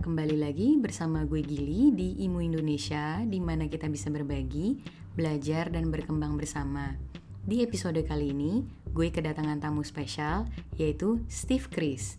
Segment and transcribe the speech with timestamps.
[0.00, 4.80] kembali lagi bersama gue Gili di Imu Indonesia di mana kita bisa berbagi,
[5.12, 6.96] belajar dan berkembang bersama.
[7.44, 8.64] Di episode kali ini,
[8.96, 10.48] gue kedatangan tamu spesial
[10.80, 12.16] yaitu Steve Chris.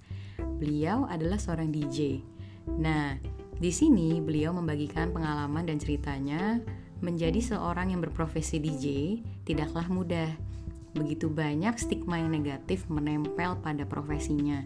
[0.61, 2.21] Beliau adalah seorang DJ.
[2.77, 3.17] Nah,
[3.57, 6.61] di sini beliau membagikan pengalaman dan ceritanya
[7.01, 8.85] menjadi seorang yang berprofesi DJ
[9.41, 10.29] tidaklah mudah.
[10.93, 14.61] Begitu banyak stigma yang negatif menempel pada profesinya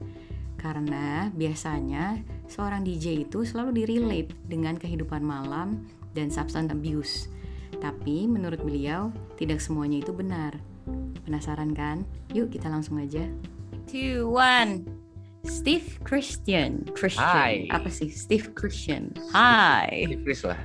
[0.59, 7.27] karena biasanya seorang DJ itu selalu direlate dengan kehidupan malam dan substance abuse.
[7.81, 10.55] Tapi menurut beliau tidak semuanya itu benar.
[11.25, 12.05] Penasaran kan?
[12.31, 13.25] Yuk kita langsung aja.
[13.89, 14.85] Two, one.
[15.45, 16.89] Steve Christian.
[16.97, 17.21] Christian.
[17.21, 17.69] Hai.
[17.69, 18.09] Apa sih?
[18.09, 19.13] Steve Christian.
[19.29, 20.09] Hai.
[20.09, 20.57] Steve Chris lah.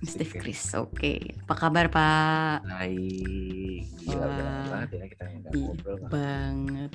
[0.00, 0.60] Steve Chris.
[0.78, 1.36] Oke.
[1.44, 2.64] Apa kabar, Pak?
[2.64, 3.84] Baik.
[4.00, 4.64] Gila Wah.
[4.70, 5.96] banget ya kita Ih, ngobrol.
[6.08, 6.08] Bang.
[6.08, 6.90] banget.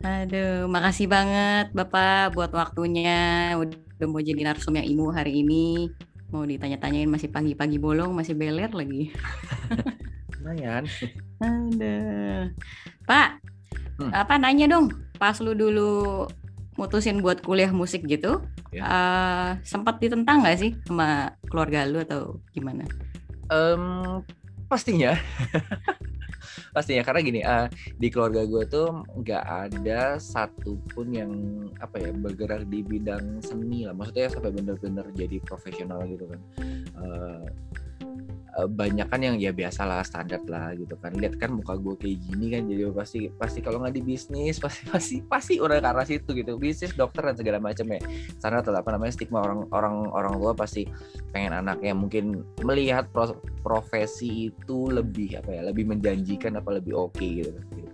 [0.00, 3.52] Aduh, makasih banget Bapak buat waktunya.
[3.56, 5.92] Udah mau jadi narsum yang imu hari ini.
[6.32, 9.12] Mau ditanya-tanyain masih pagi-pagi bolong, masih beler lagi.
[10.40, 10.88] Lumayan.
[11.42, 12.48] Aduh.
[13.04, 13.28] Pak,
[14.00, 14.08] Hmm.
[14.16, 14.88] apa nanya dong?
[15.20, 16.24] Pas lu dulu
[16.80, 18.40] mutusin buat kuliah musik gitu,
[18.72, 18.80] Ya.
[18.88, 22.88] eh, sempat ditentang nggak sih sama keluarga lu atau gimana?
[23.52, 24.24] Em,
[24.72, 25.12] pastinya.
[26.74, 31.32] pastinya karena gini, eh, di keluarga gue tuh nggak ada satupun yang
[31.80, 33.94] apa ya bergerak di bidang seni lah.
[33.96, 36.40] Maksudnya sampai bener-bener jadi profesional gitu kan.
[37.00, 37.44] Eh,
[38.66, 41.14] banyak kan yang ya biasalah standar lah gitu kan.
[41.14, 44.82] Lihat kan muka gue kayak gini kan jadi pasti pasti kalau nggak di bisnis pasti
[44.90, 46.58] pasti pasti ke arah situ gitu.
[46.58, 48.00] Bisnis dokter dan segala macam ya.
[48.42, 50.84] Karena atau apa namanya stigma orang orang orang tua pasti
[51.30, 57.22] pengen anaknya mungkin melihat pro- profesi itu lebih apa ya lebih menjanjikan apa lebih oke
[57.22, 57.92] kan gitu.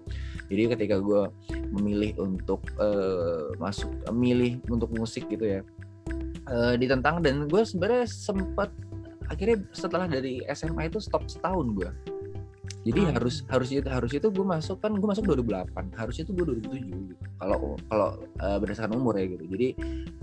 [0.48, 1.28] jadi ketika gue
[1.74, 5.60] memilih untuk eh, masuk milih untuk musik gitu ya
[6.48, 8.72] eh, ditentang dan gue sebenarnya sempat
[9.30, 11.90] akhirnya setelah dari SMA itu stop setahun gue
[12.86, 13.18] jadi Ah.
[13.18, 16.86] harus harus itu harus itu gue masuk kan gue masuk 2008 harusnya itu gue 2007
[16.86, 17.14] gitu.
[17.34, 19.42] Kalau kalau eh, berdasarkan umur ya gitu.
[19.50, 19.68] Jadi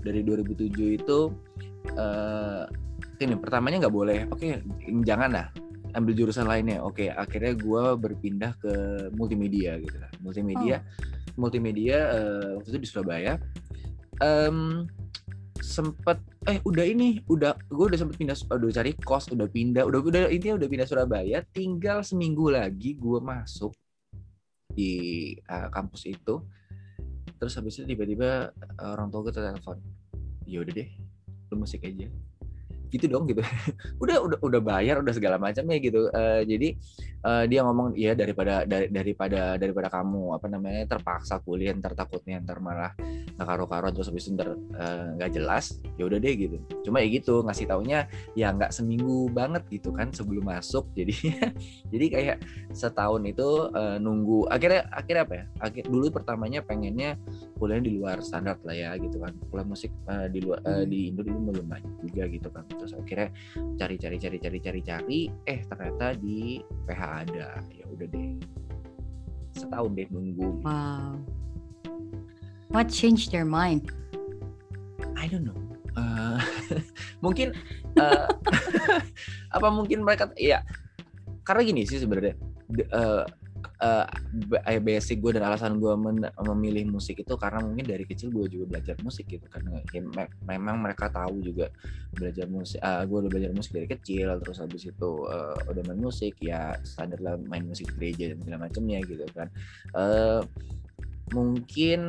[0.00, 1.18] dari 2007 itu
[1.92, 2.64] eh
[3.20, 4.18] ini pertamanya nggak boleh.
[4.32, 4.64] Oke
[5.04, 5.46] jangan lah.
[5.92, 6.80] Ambil jurusan lainnya.
[6.80, 8.72] Oke akhirnya gue berpindah ke
[9.12, 10.08] multimedia gitu lah.
[10.24, 10.80] Multimedia
[11.36, 13.36] multimedia eh, waktu itu di Surabaya.
[14.24, 14.88] Em,
[15.64, 19.98] sempet eh udah ini udah gue udah sempet pindah udah cari kos udah pindah udah
[20.04, 23.72] udah intinya udah pindah Surabaya tinggal seminggu lagi gue masuk
[24.74, 24.92] di
[25.38, 26.42] eh, kampus itu.
[27.38, 29.78] Terus habis itu tiba-tiba eh, orang tua gue telepon
[30.44, 30.88] ya udah deh
[31.48, 32.10] lu musik aja.
[32.90, 33.42] Gitu dong gitu.
[34.02, 36.10] Udah udah udah bayar udah segala macamnya gitu.
[36.14, 36.68] Eh, jadi
[37.26, 42.38] eh, dia ngomong ya daripada dari, daripada daripada kamu apa namanya terpaksa kuliah ntar takutnya
[42.38, 42.94] ntar malah
[43.34, 46.56] nggak karo-karo terus habis itu ntar eh, nggak jelas ya udah deh gitu.
[46.86, 48.06] Cuma ya gitu ngasih taunya
[48.38, 50.86] ya nggak seminggu banget gitu kan sebelum masuk.
[50.98, 51.14] Jadi
[51.90, 52.36] jadi kayak
[52.70, 55.44] setahun itu eh, nunggu akhirnya akhirnya apa ya?
[55.58, 57.18] Akhir dulu pertamanya pengennya
[57.58, 59.34] kuliah di luar standar lah ya gitu kan.
[59.50, 60.86] Kuliah musik eh, di luar Hmm.
[60.88, 62.64] di Indo dulu belum banyak juga gitu kan.
[62.70, 63.28] Terus akhirnya
[63.76, 67.48] cari cari cari cari cari cari eh ternyata di PH ada.
[67.74, 68.38] Ya udah deh.
[69.54, 70.62] Setahun deh nunggu.
[70.62, 71.18] Wow.
[72.72, 73.90] What changed your mind?
[75.16, 75.58] I don't know.
[75.94, 76.38] Eh,
[77.24, 77.54] mungkin
[77.98, 78.26] eh,
[79.56, 80.62] apa mungkin mereka ya
[81.46, 82.34] karena gini sih sebenarnya
[84.48, 85.92] ba- eh, basic gue dan alasan gue
[86.50, 89.62] memilih musik itu karena mungkin dari kecil gue juga belajar musik gitu kan.
[89.92, 91.70] Ya, me- memang mereka tahu juga
[92.16, 96.00] belajar musik ah, gue udah belajar musik dari kecil terus habis itu eh, udah main
[96.00, 99.48] musik ya standar lah main musik gereja dan segala macamnya gitu kan.
[99.94, 100.40] Eh,
[101.34, 102.00] mungkin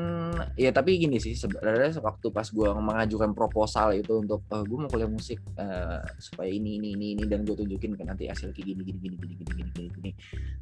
[0.53, 5.09] ya tapi gini sih sebenarnya waktu pas gue mengajukan proposal itu untuk gue mau kuliah
[5.09, 8.85] musik eh, supaya ini ini ini ini dan gue tunjukin kan nanti hasil kayak gini
[8.85, 10.11] gini gini gini gini gini gini gini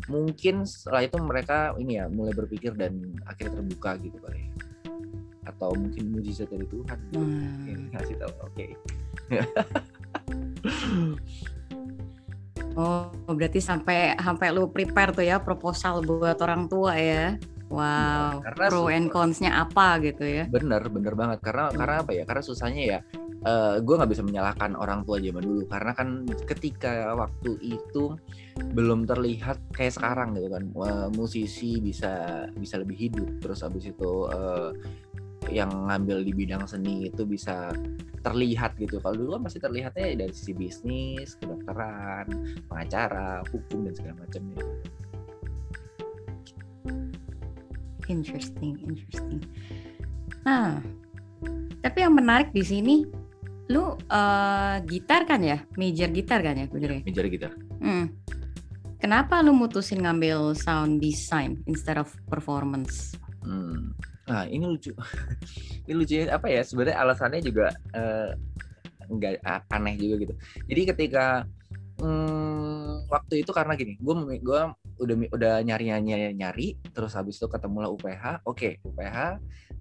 [0.08, 4.48] mungkin setelah itu mereka ini ya mulai berpikir dan akhirnya terbuka gitu kali ya.
[5.44, 7.00] atau mungkin mujizat dari Tuhan.
[7.20, 7.68] Hmm.
[7.68, 8.66] Ini ngasih tahu oke
[12.74, 17.38] Oh, berarti sampai sampai lu prepare tuh ya proposal buat orang tua ya.
[17.74, 20.46] Wow, Iya, karena pro and cons-nya apa gitu ya.
[20.46, 21.78] bener bener banget karena Hmm.
[21.82, 23.00] karena apa ya karena susahnya ya
[23.84, 28.16] gue nggak bisa menyalahkan orang tua zaman dulu karena kan ketika waktu itu
[28.72, 34.12] belum terlihat kayak sekarang gitu kan Wah, musisi bisa bisa lebih hidup terus habis itu
[34.32, 34.72] eh,
[35.52, 37.76] yang ngambil di bidang seni itu bisa
[38.24, 42.32] terlihat gitu kalau dulu kan masih terlihatnya dari sisi bisnis kedokteran
[42.72, 44.64] pengacara hukum dan segala macamnya
[48.12, 49.42] Interesting, interesting.
[50.44, 50.84] Nah,
[51.84, 53.04] Tapi yang menarik di sini,
[53.68, 57.02] lu uh, gitar kan ya, major gitar kan ya, bener ya?
[57.04, 57.52] Major gitar.
[57.84, 58.08] Hmm.
[59.04, 63.20] Kenapa lu mutusin ngambil sound design instead of performance?
[63.44, 63.92] Hmm.
[64.32, 64.96] Nah ini lucu,
[65.88, 66.64] ini lucu apa ya?
[66.64, 68.32] Sebenarnya alasannya juga uh,
[69.12, 70.34] nggak aneh juga gitu.
[70.72, 71.44] Jadi ketika
[72.00, 72.53] hmm,
[73.14, 74.62] waktu itu karena gini, gue gue
[74.98, 78.42] udah udah nyari nyari nyari, terus habis itu ketemulah UPH.
[78.50, 79.30] Oke, okay, UPH uh,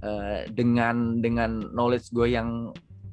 [0.04, 2.68] eh, dengan dengan knowledge gue yang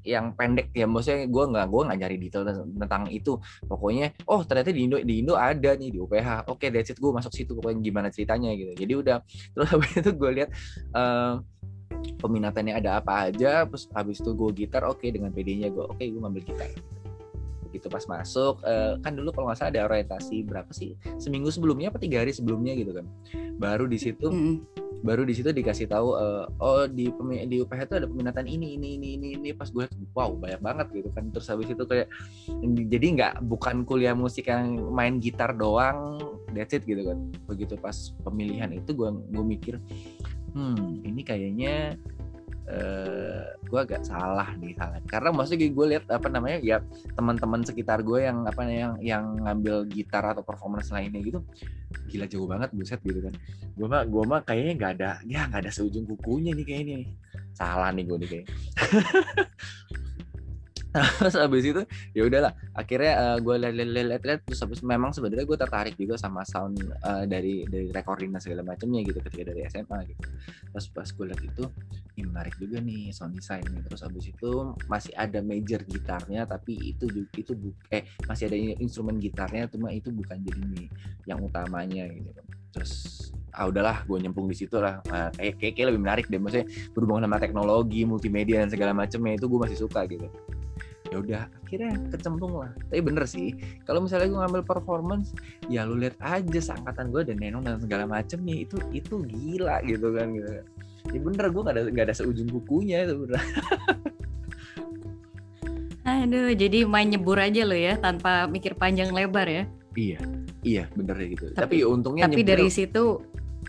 [0.07, 3.35] yang pendek ya maksudnya gue nggak gue nggak nyari detail tentang itu
[3.67, 6.97] pokoknya oh ternyata di Indo di Indo ada nih di UPH oke okay, that's it
[6.97, 9.17] gue masuk situ pokoknya gimana ceritanya gitu jadi udah
[9.53, 10.49] terus habis itu gue lihat
[10.95, 11.43] uh,
[12.23, 15.99] peminatannya ada apa aja terus habis itu gue gitar oke okay, dengan PD-nya gue oke
[15.99, 16.69] okay, gue ngambil gitar
[17.69, 20.97] begitu pas masuk uh, kan dulu kalau nggak salah ada orientasi berapa sih?
[21.21, 23.05] Seminggu sebelumnya apa tiga hari sebelumnya gitu kan.
[23.61, 27.07] Baru di situ mm -hmm baru di situ dikasih tahu uh, oh di
[27.47, 29.49] di UPH itu ada peminatan ini ini ini ini ini.
[29.55, 31.31] Pas gue wow banyak banget gitu kan.
[31.31, 32.07] Terus habis itu kayak
[32.91, 36.19] jadi nggak bukan kuliah musik yang main gitar doang
[36.51, 37.17] that's it gitu kan.
[37.47, 39.75] Begitu pas pemilihan itu gue gue mikir
[40.49, 41.93] hmm ini kayaknya
[42.69, 46.77] eh, gue agak salah nih salah karena maksudnya gue lihat apa namanya ya
[47.17, 51.41] teman-teman sekitar gue yang apa yang yang ngambil gitar atau performance lainnya gitu
[52.09, 53.33] gila jauh banget buset gitu kan.
[53.73, 56.97] Gue mah gue mah kayaknya nggak ada ya nggak ada seujung kukunya nih kayaknya
[57.53, 58.53] salah nih gue nih kayaknya
[60.89, 61.81] terus abis itu
[62.17, 62.53] ya udahlah.
[62.73, 67.61] Akhirnya uh, gue lihat-lihat terus habis memang sebenarnya gue tertarik juga sama sound uh, dari
[67.69, 70.21] dari recording dan segala macamnya gitu ketika dari SMA gitu.
[70.73, 71.63] Terus pas gue lihat itu
[72.17, 74.51] ini menarik juga nih sound design nih terus abis itu
[74.89, 77.05] masih ada major gitarnya tapi itu
[77.37, 80.87] itu bu eh masih ada instrumen gitarnya cuma itu bukan jadi nih
[81.29, 82.41] yang utamanya gitu.
[82.73, 82.93] Terus
[83.53, 85.05] ah udahlah gue nyempung di situ lah.
[85.05, 86.41] Uh, kayak, kayak kayak lebih menarik deh.
[86.41, 86.65] Maksudnya
[86.97, 90.29] berhubungan sama teknologi multimedia dan segala macamnya itu gue masih suka gitu
[91.09, 95.33] ya udah akhirnya kecemplung lah tapi bener sih kalau misalnya gue ngambil performance
[95.65, 99.81] ya lu lihat aja seangkatan gue dan Nenong dan segala macem nih itu itu gila
[99.89, 100.49] gitu kan gitu
[101.09, 103.41] ya bener gue gak ada gak ada seujung bukunya itu bener
[106.09, 109.63] Aduh, jadi main nyebur aja lo ya tanpa mikir panjang lebar ya.
[109.93, 110.19] Iya,
[110.65, 111.53] iya bener gitu.
[111.53, 113.03] Tapi, tapi untungnya tapi nyebur, dari situ,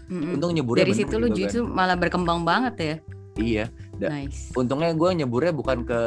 [0.08, 1.76] untung nyebur dari situ gitu, lu justru kan.
[1.76, 2.96] malah berkembang banget ya.
[3.36, 3.64] Iya.
[4.00, 4.50] nice.
[4.56, 6.00] Untungnya gue nyeburnya bukan ke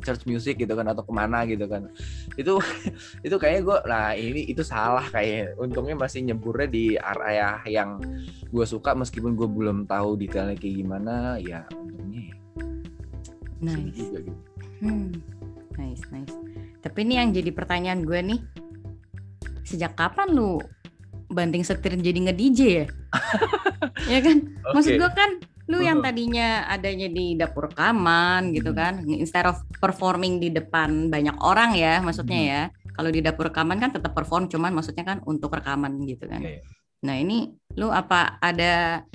[0.00, 1.86] church music gitu kan atau ke mana gitu kan
[2.34, 2.56] itu
[3.26, 8.00] itu kayaknya gue nah ini itu salah kayak untungnya masih nyeburnya di area yang
[8.50, 12.34] gue suka meskipun gue belum tahu detailnya kayak gimana ya untungnya ya.
[13.60, 14.42] nice juga gitu.
[14.82, 15.10] hmm.
[15.76, 16.36] nice nice
[16.80, 18.40] tapi ini yang jadi pertanyaan gue nih
[19.64, 20.58] sejak kapan lu
[21.30, 22.86] banting setir jadi nge DJ ya
[24.16, 24.72] ya kan okay.
[24.74, 25.30] maksud gue kan
[25.70, 31.38] lu yang tadinya adanya di dapur rekaman gitu kan instead of performing di depan banyak
[31.38, 32.62] orang ya maksudnya ya
[32.98, 36.58] kalau di dapur rekaman kan tetap perform cuman maksudnya kan untuk rekaman gitu kan yeah.
[37.06, 39.06] nah ini lu apa ada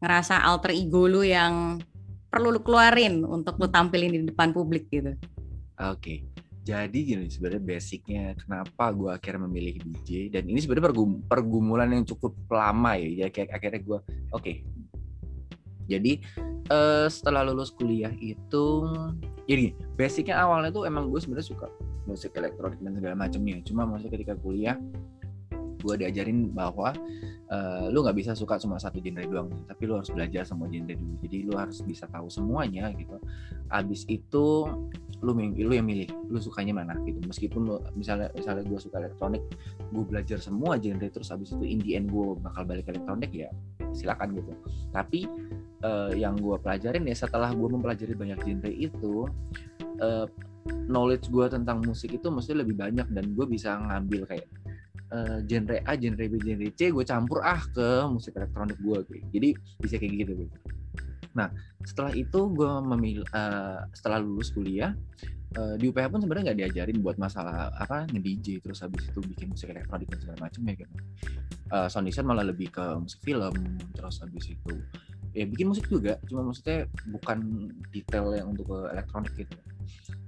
[0.00, 1.76] ngerasa alter ego lu yang
[2.32, 5.12] perlu lu keluarin untuk lu tampilin di depan publik gitu
[5.76, 6.24] oke okay.
[6.68, 10.92] Jadi gini sebenarnya basicnya kenapa gue akhirnya memilih DJ dan ini sebenarnya
[11.24, 13.24] pergumulan yang cukup lama ya.
[13.24, 14.68] Ya kayak akhirnya gue oke okay,
[15.88, 16.20] jadi
[16.70, 18.84] uh, setelah lulus kuliah itu
[19.48, 21.66] jadi basicnya awalnya tuh emang gue sebenarnya suka
[22.04, 24.76] musik elektronik dan segala macamnya cuma maksudnya ketika kuliah
[25.78, 26.90] gue diajarin bahwa
[27.48, 30.94] uh, lu nggak bisa suka cuma satu genre doang tapi lu harus belajar semua genre
[30.94, 31.14] dulu.
[31.22, 33.16] Jadi lu harus bisa tahu semuanya gitu.
[33.70, 34.66] Abis itu
[35.18, 37.22] lu lu yang milih lu sukanya mana gitu.
[37.24, 39.42] Meskipun lu misalnya misalnya gue suka elektronik
[39.94, 43.50] gue belajar semua genre terus abis itu in the end gue bakal balik elektronik ya
[43.94, 44.52] silakan gitu.
[44.90, 45.30] Tapi
[45.84, 49.14] uh, yang gue pelajarin ya setelah gue mempelajari banyak genre itu
[50.02, 50.26] uh,
[50.88, 54.48] knowledge gue tentang musik itu mesti lebih banyak dan gue bisa ngambil kayak
[55.14, 59.26] uh, genre A, genre B, genre C gue campur ah ke musik elektronik gue gitu.
[59.32, 59.48] jadi
[59.80, 60.56] bisa kayak gitu gitu
[61.36, 61.52] nah
[61.86, 64.96] setelah itu gue memilih uh, setelah lulus kuliah
[65.80, 69.48] di UPH pun sebenarnya nggak diajarin buat masalah apa nge DJ terus habis itu bikin
[69.48, 70.94] musik elektronik dan segala macam ya gitu
[71.72, 73.54] uh, sound design malah lebih ke musik film
[73.96, 74.74] terus habis itu
[75.32, 76.16] ya bikin musik juga.
[76.28, 79.56] Cuma maksudnya bukan detail yang untuk elektronik gitu.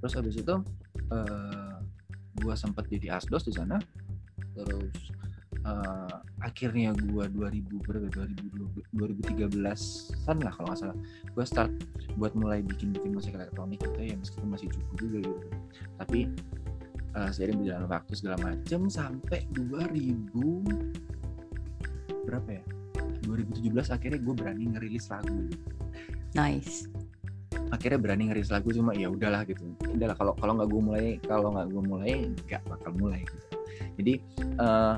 [0.00, 0.54] Terus habis itu
[1.12, 1.76] uh,
[2.40, 3.80] gua sempat jadi asdos di sana.
[4.56, 5.12] Terus
[5.64, 8.08] uh, akhirnya gua 2000 berapa
[8.92, 9.52] 2013
[10.28, 10.98] an lah kalau nggak salah.
[11.36, 11.72] Gua start
[12.16, 14.16] buat mulai bikin bikin musik elektronik gitu ya.
[14.16, 15.46] Meskipun masih cukup juga gitu.
[16.00, 16.20] Tapi
[17.16, 20.32] uh, seiring berjalan waktu segala macam sampai 2000
[22.28, 22.64] berapa ya
[23.24, 25.38] 2017 akhirnya gue berani ngerilis lagu.
[26.34, 26.86] Nice.
[27.70, 29.62] Akhirnya berani ngerilis lagu cuma ya udahlah gitu.
[29.90, 32.12] Udahlah kalau kalau nggak gue mulai kalau nggak gue mulai
[32.46, 33.46] nggak bakal mulai gitu.
[34.00, 34.14] Jadi
[34.58, 34.96] uh,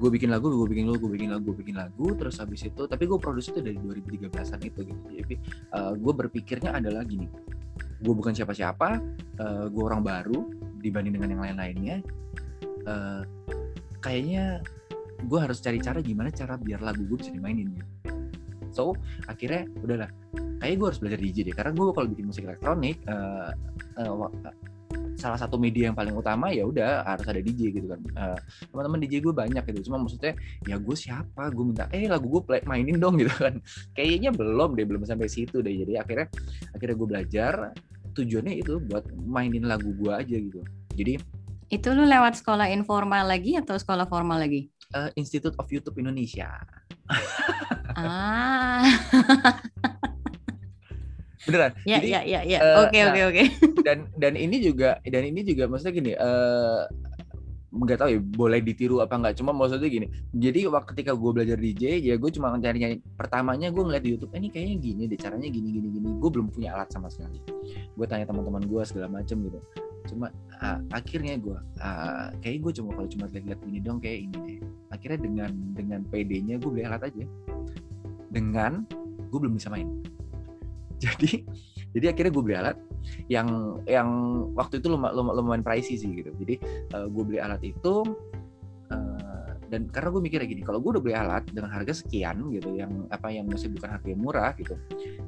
[0.00, 2.88] gue bikin lagu gue bikin lagu gue bikin lagu gue bikin lagu terus habis itu
[2.88, 5.06] tapi gue produksi itu dari 2013an itu gitu.
[5.12, 5.34] Jadi
[5.76, 7.28] uh, gue berpikirnya adalah gini.
[8.00, 8.88] Gue bukan siapa-siapa
[9.40, 10.48] uh, gue orang baru
[10.80, 11.96] dibanding dengan yang lain-lainnya.
[12.88, 13.22] Uh,
[14.00, 14.64] kayaknya
[15.24, 17.88] gue harus cari cara gimana cara biar lagu gue bisa dimainin gitu.
[18.70, 18.94] So
[19.26, 20.10] akhirnya udahlah.
[20.60, 23.50] Kayak gue harus belajar DJ deh karena gue kalau bikin musik elektronik uh,
[23.96, 24.28] uh,
[25.20, 28.00] salah satu media yang paling utama ya udah harus ada DJ gitu kan.
[28.16, 28.38] Uh,
[28.72, 29.90] teman-teman DJ gue banyak gitu.
[29.90, 30.32] Cuma maksudnya
[30.64, 31.52] ya gue siapa?
[31.52, 33.60] Gue minta eh lagu gue play mainin dong gitu kan.
[33.96, 35.74] Kayaknya belum deh belum sampai situ deh.
[35.74, 36.26] Jadi akhirnya
[36.72, 37.54] akhirnya gue belajar.
[38.10, 40.60] Tujuannya itu buat mainin lagu gue aja gitu.
[40.98, 41.14] Jadi
[41.70, 46.50] itu lu lewat sekolah informal lagi atau sekolah formal lagi uh, Institute of YouTube Indonesia.
[47.94, 48.86] Ah.
[51.48, 51.72] Beneran.
[51.88, 52.58] Ya Jadi, ya ya ya.
[52.60, 53.44] eh, oke oke nah, oke.
[53.86, 56.84] dan dan ini juga dan ini juga maksudnya gini uh,
[57.70, 59.40] nggak tahu ya boleh ditiru apa nggak.
[59.40, 60.06] Cuma maksudnya gini
[60.36, 64.10] jadi waktu ketika gue belajar DJ ya gue cuma cari nyari pertamanya gue ngeliat di
[64.12, 66.08] YouTube eh, ini kayaknya gini deh caranya gini gini gini.
[66.20, 67.40] Gue belum punya alat sama sekali.
[67.96, 69.58] Gue tanya teman-teman gue segala macem gitu
[70.08, 74.36] cuma uh, akhirnya gue uh, kayak gue cuma kalau cuma lihat-lihat ini dong kayak ini
[74.46, 74.58] deh.
[74.94, 77.24] Akhirnya dengan dengan PD-nya gue beli alat aja.
[78.30, 78.84] Dengan
[79.28, 79.88] gue belum bisa main.
[81.04, 81.42] Jadi
[81.90, 82.78] jadi akhirnya gue beli alat
[83.26, 84.08] yang yang
[84.54, 86.30] waktu itu lumayan, lumayan pricey sih gitu.
[86.38, 86.54] Jadi
[86.94, 88.06] uh, gue beli alat itu
[88.94, 92.74] uh, dan karena gue mikirnya gini kalau gue udah beli alat dengan harga sekian gitu
[92.74, 94.74] yang apa yang masih bukan harga yang murah gitu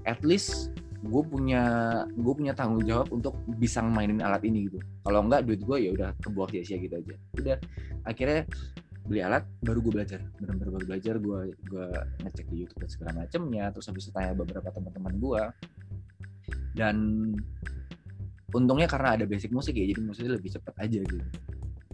[0.02, 1.62] at least gue punya
[2.06, 4.78] gue punya tanggung jawab untuk bisa mainin alat ini gitu.
[5.02, 7.14] Kalau enggak duit gue ya udah kebuang sia-sia gitu aja.
[7.34, 7.56] Udah
[8.06, 8.46] akhirnya
[9.02, 10.20] beli alat baru gue belajar.
[10.38, 11.86] Benar-benar baru belajar gue gue
[12.22, 15.42] ngecek di YouTube dan segala macamnya terus habis itu tanya beberapa teman-teman gue
[16.72, 16.96] dan
[18.54, 21.18] untungnya karena ada basic musik ya jadi musiknya lebih cepat aja gitu.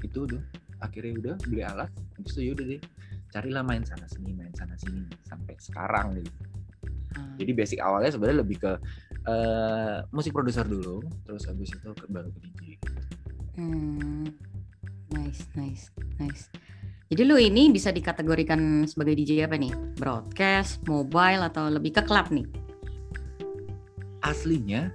[0.05, 0.43] Itu udah
[0.85, 2.83] akhirnya udah beli alat habis itu yaudah deh
[3.29, 6.33] carilah main sana sini main sana sini sampai sekarang gitu
[7.19, 7.37] hmm.
[7.43, 8.73] jadi basic awalnya sebenarnya lebih ke
[9.27, 12.63] uh, musik produser dulu terus habis itu ke, baru ke DJ
[13.59, 14.31] hmm.
[15.11, 15.91] nice nice
[16.23, 16.47] nice
[17.09, 19.73] jadi lu ini bisa dikategorikan sebagai DJ apa nih?
[19.97, 22.45] Broadcast, mobile, atau lebih ke klub nih?
[24.21, 24.93] Aslinya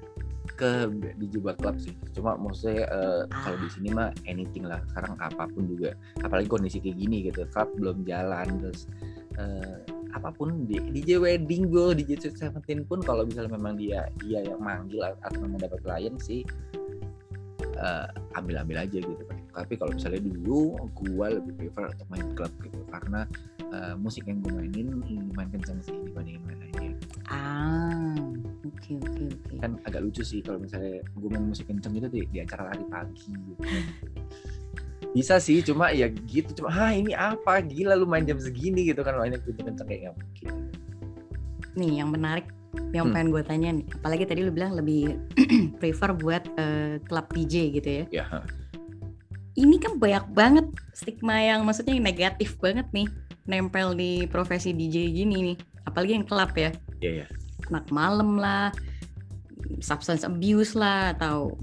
[0.53, 1.97] ke DJ buat klub sih.
[2.13, 3.41] Cuma maksudnya uh, ah.
[3.41, 4.77] kalau di sini mah anything lah.
[4.93, 5.97] Sekarang apa pun juga.
[6.21, 7.49] Apalagi kondisi kayak gini gitu.
[7.49, 8.85] Klub belum jalan terus
[9.41, 9.81] uh,
[10.13, 14.61] apa pun di DJ wedding gue, DJ Seventeen pun kalau misalnya memang dia dia yang
[14.61, 16.45] manggil atau memang dapat klien sih
[17.79, 22.53] uh, ambil-ambil aja gitu kan tapi kalau misalnya dulu gue lebih prefer untuk main klub
[22.61, 23.21] gitu karena
[23.73, 26.93] uh, musik yang gue mainin lumayan kenceng sih dibandingin main lainnya
[27.29, 28.17] ah
[28.65, 29.57] oke okay, oke okay, oke okay.
[29.61, 32.85] kan agak lucu sih kalau misalnya gue main musik kenceng itu di, di acara lari
[32.89, 33.63] pagi gitu.
[35.13, 37.61] bisa sih cuma ya gitu cuma ah ini apa?
[37.61, 40.47] Gila lu main jam segini gitu kan mainnya kenceng kenceng kayak nggak mungkin.
[41.77, 42.45] Nih yang menarik
[42.89, 43.13] yang hmm.
[43.13, 45.21] pengen gue tanya nih apalagi tadi lu bilang lebih
[45.81, 48.05] prefer buat uh, klub DJ gitu ya.
[48.09, 48.25] Ya
[49.53, 50.65] ini kan banyak banget
[50.97, 53.05] stigma yang maksudnya yang negatif banget nih
[53.45, 56.73] nempel di profesi DJ gini nih apalagi yang klub ya.
[57.03, 57.29] Iya yeah, yeah.
[57.69, 58.73] anak malam lah
[59.79, 61.53] substance abuse lah atau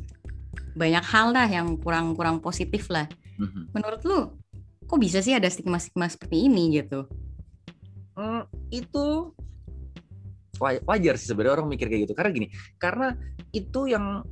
[0.79, 3.65] banyak hal lah yang kurang kurang positif lah mm-hmm.
[3.73, 4.21] menurut lu
[4.85, 7.09] kok bisa sih ada stigma stigma seperti ini gitu?
[8.19, 9.33] Mm, itu
[10.61, 12.15] wajar sih sebenarnya orang mikir kayak gitu.
[12.15, 13.17] Karena gini karena
[13.51, 14.23] itu yang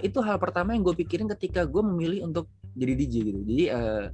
[0.00, 3.40] itu hal pertama yang gue pikirin ketika gue memilih untuk jadi DJ gitu.
[3.44, 4.06] Jadi uh,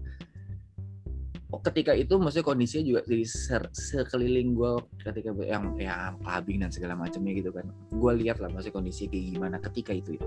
[1.61, 7.33] ketika itu maksudnya kondisinya juga di sekeliling gue ketika yang ya clubbing dan segala macamnya
[7.37, 7.67] gitu kan.
[7.91, 10.25] Gue lihat lah maksudnya kondisi kayak gimana ketika itu ya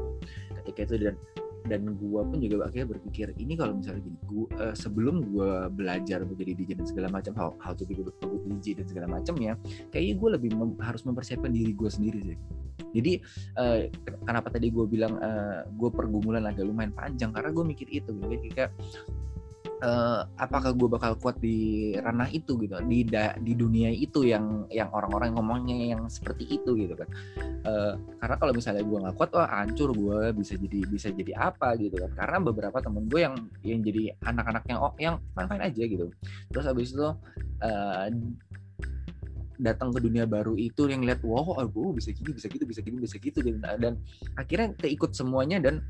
[0.63, 1.15] ketika itu dan
[1.67, 6.24] dan gue pun juga akhirnya berpikir ini kalau misalnya gini gua, uh, sebelum gue belajar
[6.27, 8.03] menjadi DJ dan segala macam how, how to be a
[8.60, 9.55] DJ dan segala macamnya
[9.89, 12.38] kayaknya gue lebih mem harus mempersiapkan diri gue sendiri sih.
[12.93, 13.22] Jadi
[13.58, 13.89] uh,
[14.25, 18.48] kenapa tadi gue bilang uh, gue pergumulan agak lumayan panjang karena gue mikir itu jadi
[18.53, 18.72] kayak
[19.84, 24.66] uh, apakah gue bakal kuat di ranah itu gitu di da, di dunia itu yang
[24.72, 27.10] yang orang-orang ngomongnya yang seperti itu gitu kan.
[27.68, 31.75] Uh, karena kalau misalnya gue nggak kuat wah hancur gue bisa jadi bisa jadi apa
[31.78, 32.12] gitu kan.
[32.16, 36.06] Karena beberapa temen gue yang yang jadi anak-anak yang oh yang fine aja gitu.
[36.50, 37.08] Terus habis itu
[37.62, 38.08] uh,
[39.62, 42.98] datang ke dunia baru itu yang lihat wow aku bisa gini bisa gitu bisa gini
[42.98, 43.40] bisa gitu.
[43.44, 43.94] Dan, dan
[44.40, 45.84] akhirnya keikut semuanya dan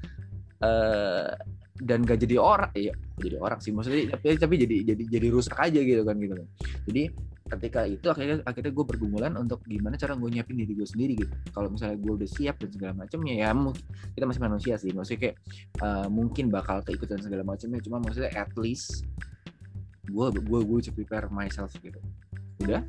[1.82, 3.74] dan gak jadi orang ya jadi orang sih.
[3.74, 6.48] Maksudnya tapi tapi jadi jadi jadi rusak aja gitu kan gitu kan.
[6.86, 7.04] Jadi
[7.44, 11.34] ketika itu akhirnya akhirnya gue bergumulan untuk gimana cara gue nyiapin diri gue sendiri gitu.
[11.50, 13.50] Kalau misalnya gue udah siap dan segala macamnya ya
[14.14, 14.92] kita masih manusia sih.
[14.94, 15.38] Maksudnya kayak
[15.82, 19.06] uh, mungkin bakal keikutan segala macamnya cuma maksudnya at least
[20.10, 21.98] gue gue gue prepare myself gitu.
[22.62, 22.86] Udah?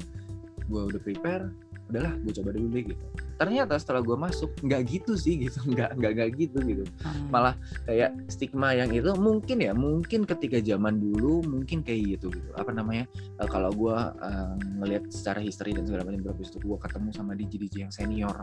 [0.68, 1.48] Gue udah prepare
[1.94, 3.04] udahlah gue coba dulu deh gitu.
[3.38, 5.62] Ternyata setelah gue masuk nggak gitu sih gitu.
[5.74, 6.84] Nggak nggak nggak gitu gitu.
[7.06, 7.30] Hmm.
[7.30, 7.54] malah
[7.86, 12.50] kayak stigma yang itu mungkin ya mungkin ketika zaman dulu mungkin kayak gitu gitu.
[12.58, 13.06] Apa namanya
[13.38, 17.32] uh, kalau gue uh, ngelihat secara history dan segala macam berapa itu gue ketemu sama
[17.38, 18.36] DJ DJ yang senior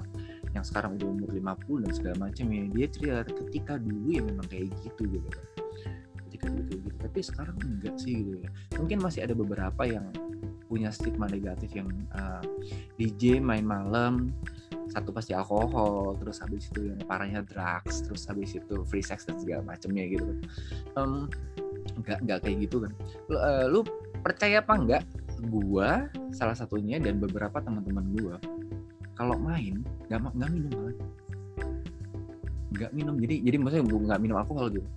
[0.52, 4.48] yang sekarang udah umur 50 dan segala macam ya dia cerita ketika dulu ya memang
[4.48, 5.30] kayak gitu gitu
[6.32, 6.48] gitu.
[7.02, 8.50] Tapi sekarang enggak sih gitu ya.
[8.80, 10.08] Mungkin masih ada beberapa yang
[10.72, 12.40] punya stigma negatif yang uh,
[12.96, 14.32] DJ main malam
[14.88, 19.36] satu pasti alkohol terus habis itu yang parahnya drugs terus habis itu free sex dan
[19.36, 20.32] segala macamnya gitu
[20.96, 21.28] um,
[22.00, 22.92] nggak nggak kayak gitu kan.
[23.28, 23.80] Lu, uh, lu
[24.24, 25.04] percaya apa enggak?
[25.52, 28.36] Gua salah satunya dan beberapa teman-teman gua
[29.20, 30.96] kalau main nggak nggak minum malah
[32.72, 33.16] nggak minum.
[33.20, 34.88] Jadi jadi maksudnya nggak minum alkohol gitu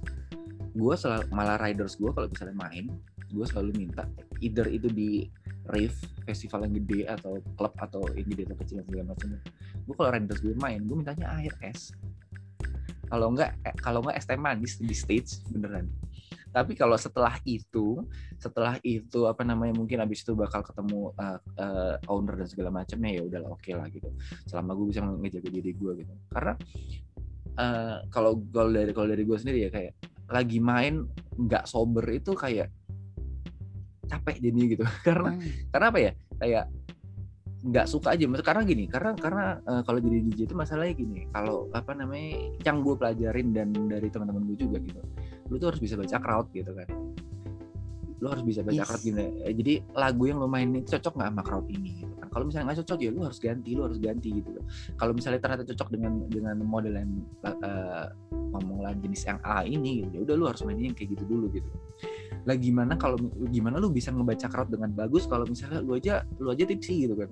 [0.75, 2.91] gua selalu malah riders gua kalau misalnya main
[3.31, 4.05] gua selalu minta
[4.43, 5.27] either itu di
[5.71, 5.97] rave
[6.29, 9.29] festival yang gede atau klub atau yang gede atau kecil segala macam.
[9.85, 11.93] Gue kalau renders gue main gue mintanya air es
[13.09, 15.89] kalau enggak eh, kalau enggak es teh manis di stage beneran.
[16.55, 17.99] Tapi kalau setelah itu
[18.39, 23.11] setelah itu apa namanya mungkin abis itu bakal ketemu uh, uh, owner dan segala macamnya
[23.19, 24.07] ya udahlah oke okay lah gitu.
[24.47, 26.15] Selama gue bisa ngejaga diri gue gitu.
[26.31, 26.53] Karena
[27.59, 29.93] uh, kalau kalau dari kalau dari gue sendiri ya kayak
[30.31, 31.05] lagi main
[31.37, 32.71] nggak sober itu kayak
[34.07, 34.85] capek jadinya gitu.
[35.07, 35.73] Karena hmm.
[35.73, 36.13] karena apa ya?
[36.41, 36.65] Kayak
[37.65, 38.25] nggak suka aja.
[38.29, 42.53] Maksud karena gini karena karena uh, kalau jadi DJ itu masalahnya gini kalau apa namanya
[42.61, 45.01] yang gue pelajarin dan dari teman-teman gue juga gitu
[45.49, 46.89] lu tuh harus bisa baca crowd gitu kan.
[48.23, 48.89] Lu harus bisa baca yes.
[48.89, 49.27] crowd gini.
[49.45, 52.29] Eh, jadi lagu yang lu mainin cocok nggak sama crowd ini gitu kan.
[52.33, 54.49] Kalau misalnya nggak cocok ya lu harus ganti lu harus ganti gitu.
[54.97, 57.11] Kalau misalnya ternyata cocok dengan dengan model yang
[57.45, 58.09] uh,
[58.55, 60.09] ngomong lain jenis yang A ini gitu.
[60.15, 61.69] Ya udah lu harus mainin yang kayak gitu dulu gitu.
[62.47, 63.19] Lah gimana kalau
[63.51, 67.15] gimana lu bisa ngebaca crowd dengan bagus kalau misalnya lu aja lu aja tipsi gitu
[67.19, 67.31] kan?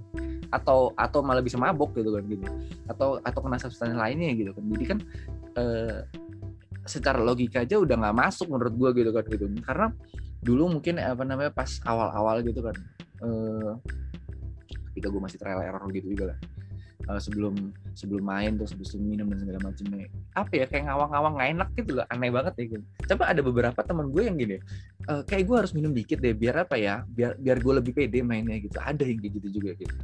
[0.50, 2.44] Atau atau malah bisa mabok gitu kan gitu.
[2.90, 4.62] Atau atau kena substansi lainnya gitu kan.
[4.66, 4.98] Jadi kan
[5.56, 5.98] eh,
[6.82, 9.46] secara logika aja udah nggak masuk menurut gua gitu kan gitu.
[9.62, 9.86] Karena
[10.42, 12.74] dulu mungkin apa namanya pas awal-awal gitu kan
[13.22, 13.72] eh,
[14.92, 16.38] ketika gue masih trial error gitu juga lah
[17.08, 17.54] uh, sebelum
[17.94, 20.06] sebelum main terus sebelum minum dan segala macamnya.
[20.34, 22.84] Apa ya kayak ngawang-ngawang nggak enak gitu loh aneh banget ya gitu.
[23.12, 24.56] coba ada beberapa teman gue yang gini
[25.10, 28.20] uh, kayak gue harus minum dikit deh biar apa ya biar biar gue lebih pede
[28.22, 28.78] mainnya gitu.
[28.78, 29.94] Ada yang gitu juga gitu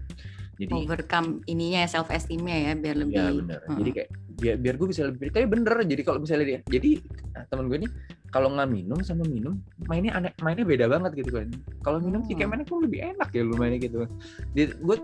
[0.58, 4.74] jadi overcome ininya self esteemnya ya biar lebih ya benar uh jadi kayak biar biar
[4.78, 6.90] gue bisa lebih tapi bener jadi kalau misalnya dia jadi
[7.34, 7.88] nah, teman gue ini
[8.28, 9.56] kalau nggak minum sama minum
[9.88, 11.48] mainnya aneh mainnya beda banget gitu kan.
[11.80, 14.04] Kalau minum sih kayak mainnya kok lebih enak ya lu mainnya gitu.
[14.52, 14.96] Dia gue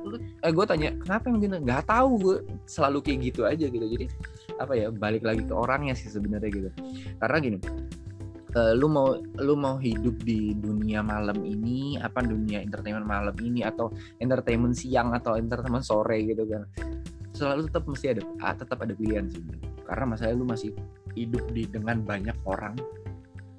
[0.44, 2.36] eh, gue tanya kenapa yang gini nggak tahu gue
[2.68, 3.86] selalu kayak gitu aja gitu.
[3.96, 4.06] Jadi
[4.60, 6.70] apa ya balik lagi ke orangnya sih sebenarnya gitu.
[7.16, 7.58] Karena gini
[8.54, 13.66] uh, lu mau lu mau hidup di dunia malam ini apa dunia entertainment malam ini
[13.66, 13.90] atau
[14.22, 16.64] entertainment siang atau entertainment sore gitu kan.
[17.34, 19.42] Selalu tetap mesti ada ah, tetap ada pilihan sih.
[19.84, 20.70] Karena masalah lu masih
[21.18, 22.78] hidup di dengan banyak orang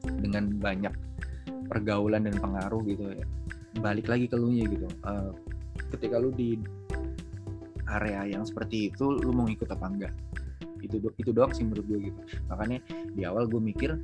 [0.05, 0.93] dengan banyak
[1.67, 3.25] pergaulan dan pengaruh gitu ya.
[3.83, 4.87] Balik lagi ke lu nya gitu.
[5.03, 5.35] Uh,
[5.91, 6.55] ketika lu di
[7.85, 10.13] area yang seperti itu lu mau ikut apa enggak?
[10.79, 12.19] Itu itu doang sih menurut gue gitu.
[12.47, 12.79] Makanya
[13.11, 13.97] di awal gue mikir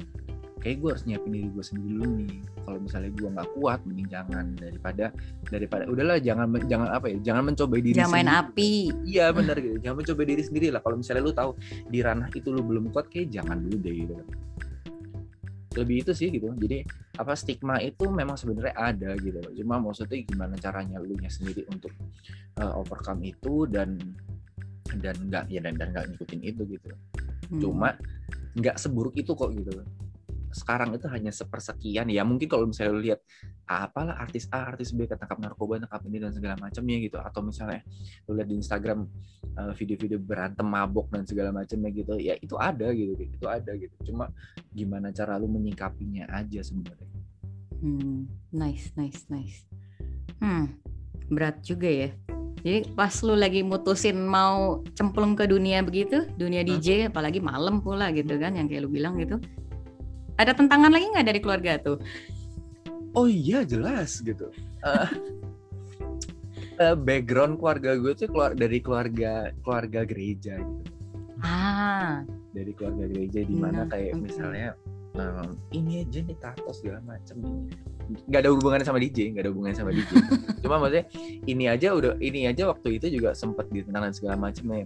[0.61, 2.35] kayak gue harus nyiapin diri gue sendiri dulu nih.
[2.61, 4.45] Kalau misalnya gue nggak kuat mending jangan.
[4.55, 5.05] Daripada
[5.49, 8.71] daripada udahlah jangan jangan apa ya jangan mencoba diri jangan main api.
[9.03, 9.77] Iya benar gitu.
[9.81, 10.81] Jangan mencoba diri sendiri lah.
[10.85, 11.51] Kalau misalnya lu tahu
[11.89, 14.13] di ranah itu lu belum kuat kayak jangan dulu deh gitu.
[15.71, 16.47] Lebih itu sih gitu.
[16.53, 16.85] Jadi
[17.17, 19.41] apa stigma itu memang sebenarnya ada gitu.
[19.57, 21.91] Cuma maksudnya gimana caranya lu nya sendiri untuk
[22.61, 23.97] uh, overcome itu dan
[25.01, 26.91] dan nggak ya dan dan nggak ngikutin itu gitu.
[27.51, 27.59] Hmm.
[27.59, 27.89] cuma
[28.55, 29.83] nggak seburuk itu kok gitu
[30.51, 32.21] sekarang itu hanya sepersekian ya.
[32.27, 33.19] Mungkin kalau misalnya lu lihat
[33.65, 37.17] apalah artis A artis B ketangkap narkoba tangkap ini dan segala macamnya gitu.
[37.19, 37.81] Atau misalnya
[38.27, 39.07] lu lihat di Instagram
[39.57, 43.95] eh, video-video berantem mabok dan segala macamnya gitu ya itu ada gitu itu ada gitu.
[44.11, 44.29] Cuma
[44.71, 47.09] gimana cara lu menyikapinya aja sebenarnya.
[47.81, 49.65] Hmm nice nice nice.
[50.43, 50.77] Hmm
[51.31, 52.11] berat juga ya.
[52.61, 58.13] Jadi pas lu lagi mutusin mau cemplung ke dunia begitu, dunia DJ, apalagi malam pula
[58.13, 59.41] gitu kan, yang kayak lu bilang gitu,
[60.41, 61.97] ada tentangan lagi nggak dari keluarga tuh?
[63.13, 64.49] Oh iya jelas gitu.
[64.81, 65.09] Uh,
[66.81, 70.91] uh, background keluarga gue tuh keluar dari keluarga keluarga gereja gitu.
[71.41, 72.25] Ah.
[72.51, 74.21] Dari keluarga gereja di mana nah, kayak okay.
[74.21, 74.69] misalnya
[75.17, 77.67] um, ini aja nih tato segala macam
[78.27, 80.11] nggak ada hubungannya sama DJ nggak ada hubungannya sama DJ
[80.63, 81.05] cuma maksudnya
[81.47, 84.85] ini aja udah ini aja waktu itu juga sempet ditentang dan segala macam ya.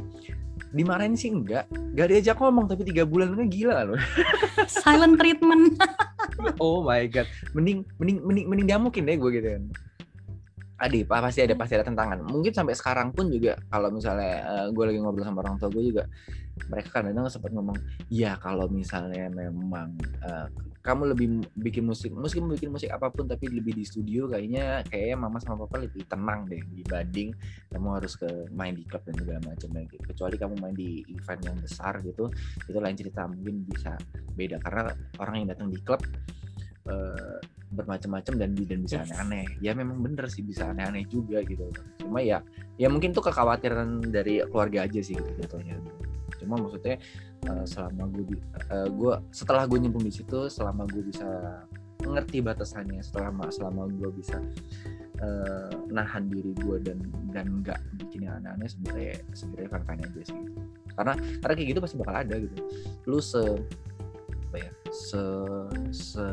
[0.72, 1.68] Dimarahin sih enggak.
[1.72, 4.00] Nggak diajak ngomong tapi tiga bulan kan gila loh.
[4.72, 5.76] Silent treatment.
[6.60, 7.28] Oh my god.
[7.52, 9.64] Mending mending mending mending dia mungkin deh gue gitu kan
[10.76, 12.20] Adi, pasti ada pasti ada tentangan.
[12.28, 15.84] Mungkin sampai sekarang pun juga kalau misalnya uh, gue lagi ngobrol sama orang tua gue
[15.88, 16.04] juga
[16.68, 17.76] mereka kadang-kadang sempat ngomong,
[18.08, 19.92] ya kalau misalnya memang
[20.24, 20.48] uh,
[20.84, 21.28] kamu lebih
[21.60, 25.66] bikin musik, musik bikin musik apa pun tapi lebih di studio kayaknya kayaknya mama sama
[25.66, 27.34] papa lebih tenang deh dibanding
[27.74, 29.96] kamu harus ke main di klub dan segala macam gitu.
[30.12, 32.32] Kecuali kamu main di event yang besar gitu,
[32.68, 33.96] itu lain cerita mungkin bisa
[34.36, 36.04] beda karena orang yang datang di klub
[36.90, 37.38] uh,
[37.74, 39.46] bermacam-macam dan dan bisa aneh-aneh.
[39.60, 41.70] Ya memang bener sih bisa aneh-aneh juga gitu.
[42.00, 42.42] Cuma ya
[42.80, 45.78] ya mungkin tuh kekhawatiran dari keluarga aja sih gitu jatuhnya.
[46.40, 47.02] Cuma maksudnya
[47.50, 48.38] uh, selama gue
[48.72, 51.28] uh, gue setelah gue nyemplung di situ, selama gue bisa
[52.06, 54.38] mengerti batasannya, setelah selama gue bisa
[55.26, 57.02] uh, nahan diri gue dan
[57.34, 60.42] dan nggak bikin yang aneh-aneh sebenarnya sebenarnya fan aja sih.
[60.96, 62.56] Karena karena kayak gitu pasti bakal ada gitu.
[63.10, 63.42] Lu se
[64.56, 65.24] apa ya se
[65.92, 66.26] se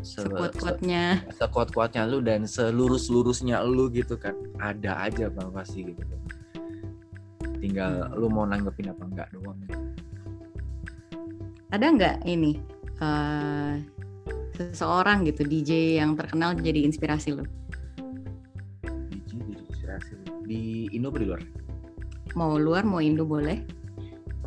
[0.00, 1.28] se sekuat-kuatnya.
[1.36, 4.32] sekuat-kuatnya lu dan selurus-lurusnya lu gitu kan.
[4.60, 6.02] Ada aja bang pasti gitu.
[6.02, 6.20] Kan
[7.60, 8.16] tinggal hmm.
[8.16, 9.56] lu mau nanggepin apa enggak doang.
[9.68, 9.78] Gitu.
[11.70, 12.58] ada nggak ini
[12.98, 13.78] uh,
[14.58, 17.46] seseorang gitu DJ yang terkenal jadi inspirasi lu?
[19.06, 20.26] DJ jadi inspirasi lu.
[20.50, 21.38] Di Indo di luar?
[22.34, 23.62] Mau luar mau Indo boleh.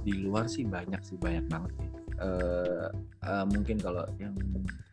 [0.03, 1.92] Di luar sih banyak sih banyak banget sih
[2.23, 2.88] uh,
[3.27, 4.33] uh, mungkin kalau yang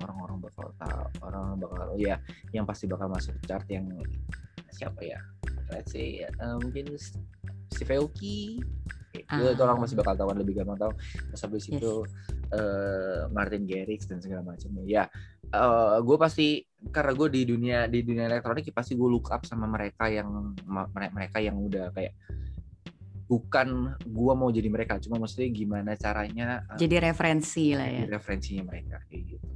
[0.02, 2.18] orang-orang bakal tahu orang bakal oh ya
[2.50, 3.86] yang pasti bakal masuk chart yang
[4.74, 5.20] siapa ya
[5.70, 6.90] let's say uh, mungkin
[7.70, 8.58] Steve Aoki
[9.30, 9.38] ah.
[9.38, 10.92] itu orang masih bakal tahu lebih gampang tahu
[11.30, 11.72] terus habis yes.
[11.78, 11.92] itu
[12.54, 15.06] uh, Martin Garrix dan segala macam ya
[15.54, 19.42] uh, gue pasti karena gue di dunia di dunia elektronik ya pasti gue look up
[19.46, 20.54] sama mereka yang
[20.94, 22.14] mereka yang udah kayak
[23.30, 28.10] bukan gua mau jadi mereka cuma maksudnya gimana caranya uh, jadi referensi lah ya.
[28.10, 29.46] referensinya mereka kayak gitu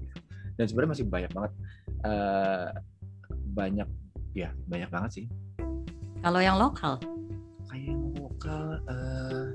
[0.55, 1.53] dan sebenarnya masih banyak banget
[2.07, 2.71] uh,
[3.55, 3.89] banyak
[4.35, 5.27] ya banyak banget sih.
[6.23, 6.99] Kalau yang lokal?
[7.71, 9.47] Kayak yang lokal uh,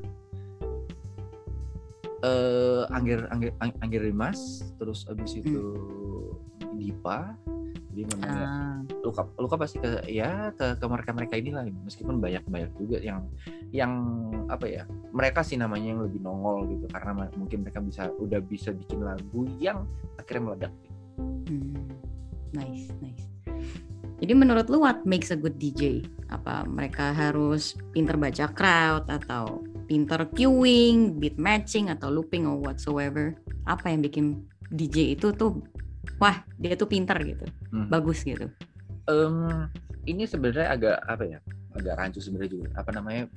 [2.24, 6.80] uh, Angger Angger Angger Rimas terus abis itu hmm.
[6.80, 7.36] Dipa
[8.00, 8.78] jadi memang ya, ah.
[9.04, 13.28] luka luka pasti ke ya ke ke mereka mereka inilah meskipun banyak banyak juga yang
[13.76, 13.92] yang
[14.48, 18.72] apa ya mereka sih namanya yang lebih nongol gitu karena mungkin mereka bisa udah bisa
[18.72, 19.84] bikin lagu yang
[20.16, 20.74] akhirnya meledak.
[21.20, 21.92] Hmm.
[22.56, 23.28] nice nice.
[24.20, 29.64] Jadi menurut lu what makes a good DJ apa mereka harus pinter baca crowd atau
[29.92, 33.36] pinter queuing beat matching atau looping or whatsoever?
[33.68, 35.60] Apa yang bikin DJ itu tuh
[36.20, 37.46] wah dia tuh pinter gitu.
[37.72, 37.88] Hmm.
[37.88, 38.48] bagus gitu.
[39.10, 39.68] Um,
[40.06, 41.40] ini sebenarnya agak apa ya
[41.76, 42.68] agak rancu sebenarnya juga.
[42.78, 43.28] Apa namanya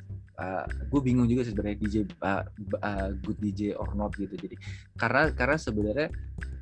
[0.41, 2.45] uh, gue bingung juga sebenarnya DJ uh,
[2.83, 4.35] uh, good DJ or not gitu.
[4.35, 4.57] Jadi
[4.97, 6.09] karena karena sebenarnya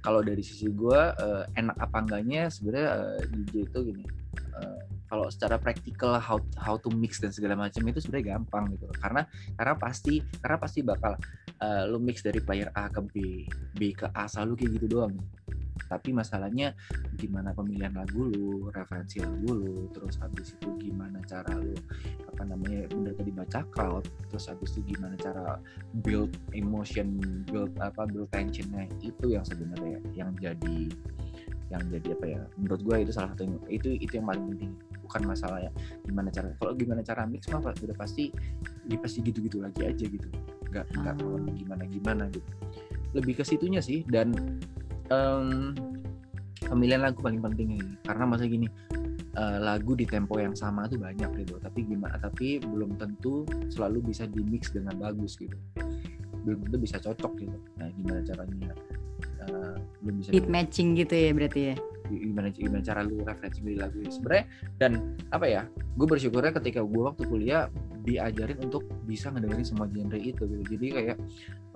[0.01, 4.05] kalau dari sisi gue uh, enak apa enggaknya sebenarnya uh, DJ itu gini
[4.57, 8.89] uh, kalau secara praktikal how how to mix dan segala macam itu sebenarnya gampang gitu
[9.03, 11.13] karena karena pasti karena pasti bakal
[11.61, 13.15] uh, lu mix dari player A ke B
[13.77, 15.15] B ke A selalu kayak gitu doang
[15.89, 16.75] tapi masalahnya
[17.19, 21.75] gimana pemilihan lagu lu referensi lagu lu terus habis itu gimana cara lu
[22.31, 25.59] apa namanya benar tadi baca crowd terus habis itu gimana cara
[26.07, 27.19] build emotion
[27.51, 30.91] build apa build tensionnya itu yang sebenarnya yang jadi
[31.71, 34.73] yang jadi apa ya menurut gue itu salah satu yang, itu itu yang paling penting
[35.07, 35.71] bukan masalah ya
[36.03, 38.35] gimana cara kalau gimana cara mix mah udah pasti
[38.91, 40.29] dia pasti gitu-gitu lagi aja gitu.
[40.71, 41.55] Nggak nggak hmm.
[41.55, 42.51] gimana gimana gitu.
[43.15, 44.35] Lebih ke situnya sih dan
[45.11, 45.75] um,
[46.65, 47.93] pemilihan lagu paling penting ini.
[48.07, 48.67] Karena masa gini
[49.37, 51.59] uh, lagu di tempo yang sama tuh banyak gitu.
[51.61, 55.55] Tapi gimana tapi belum tentu selalu bisa di mix dengan bagus gitu.
[56.47, 57.59] Belum tentu bisa cocok gitu.
[57.77, 58.73] Nah gimana caranya?
[59.41, 61.77] Uh, belum bisa hit matching gitu ya berarti ya?
[62.11, 64.11] Gimana gimana cara lu referensi lagu ini?
[64.11, 64.45] Sebenarnya
[64.81, 64.93] dan
[65.31, 65.63] apa ya?
[65.95, 67.69] Gue bersyukurnya ketika gue waktu kuliah
[68.05, 70.65] diajarin untuk bisa ngedengerin semua genre itu gitu.
[70.77, 71.17] Jadi kayak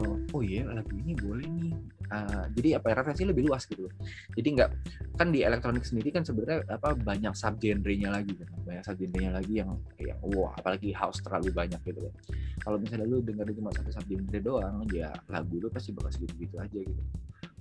[0.02, 1.74] oh, oh iya lagu ini boleh nih.
[2.04, 3.88] Uh, jadi apa referensi lebih luas gitu.
[4.36, 4.70] Jadi nggak
[5.16, 9.30] kan di elektronik sendiri kan sebenarnya apa banyak sub genre-nya lagi kan banyak sub genre-nya
[9.32, 12.00] lagi yang yang wah apalagi house terlalu banyak gitu.
[12.04, 12.14] Kan
[12.60, 16.56] kalau misalnya lu dengerin cuma satu sub genre doang ya lagu lu pasti bakal segitu-gitu
[16.60, 17.02] aja gitu.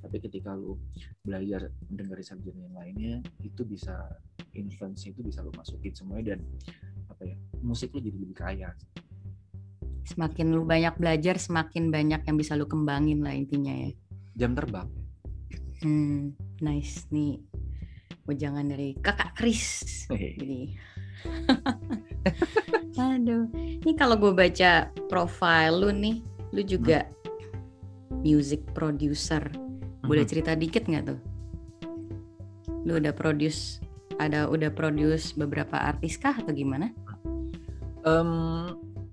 [0.03, 0.75] Tapi ketika lu
[1.23, 3.95] belajar mendengar subjek yang lainnya itu bisa
[4.51, 6.43] influence itu bisa lu masukin semuanya dan
[7.23, 8.75] apa ya musik lu jadi lebih kaya
[10.03, 13.95] semakin lu banyak belajar semakin banyak yang bisa lu kembangin lah intinya ya
[14.35, 14.91] jam terbang
[15.79, 17.39] hmm nice nih
[18.23, 20.07] wejangan dari kakak Kris.
[20.07, 20.79] Jadi,
[22.99, 26.23] aduh, ini kalau gue baca profile lu nih,
[26.55, 27.03] lu juga
[28.23, 29.43] music producer.
[30.07, 30.31] Boleh Mhm.
[30.31, 31.19] cerita dikit nggak tuh?
[32.87, 33.83] Lu udah produce,
[34.19, 36.95] ada udah produce beberapa artis kah atau gimana?
[38.03, 38.31] Em,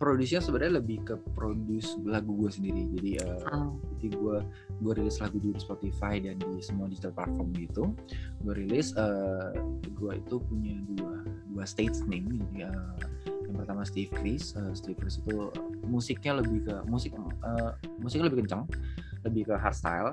[0.00, 2.82] produksinya sebenarnya lebih ke produce lagu gue sendiri.
[2.96, 3.76] Jadi eh, Oh.
[4.00, 4.36] jadi gue
[4.80, 7.84] gue rilis lagu di Spotify dan di semua digital platform gitu.
[8.40, 9.52] Gue rilis eh,
[9.92, 11.22] gue itu punya dua
[11.52, 12.32] dua stage name.
[12.32, 12.92] Jadi eh,
[13.44, 14.56] yang pertama Steve Chris.
[14.56, 15.52] Eh, Steve Chris itu
[15.84, 17.12] musiknya lebih ke musik
[17.44, 18.64] eh, musiknya lebih kencang
[19.28, 20.10] lebih ke hardstyle.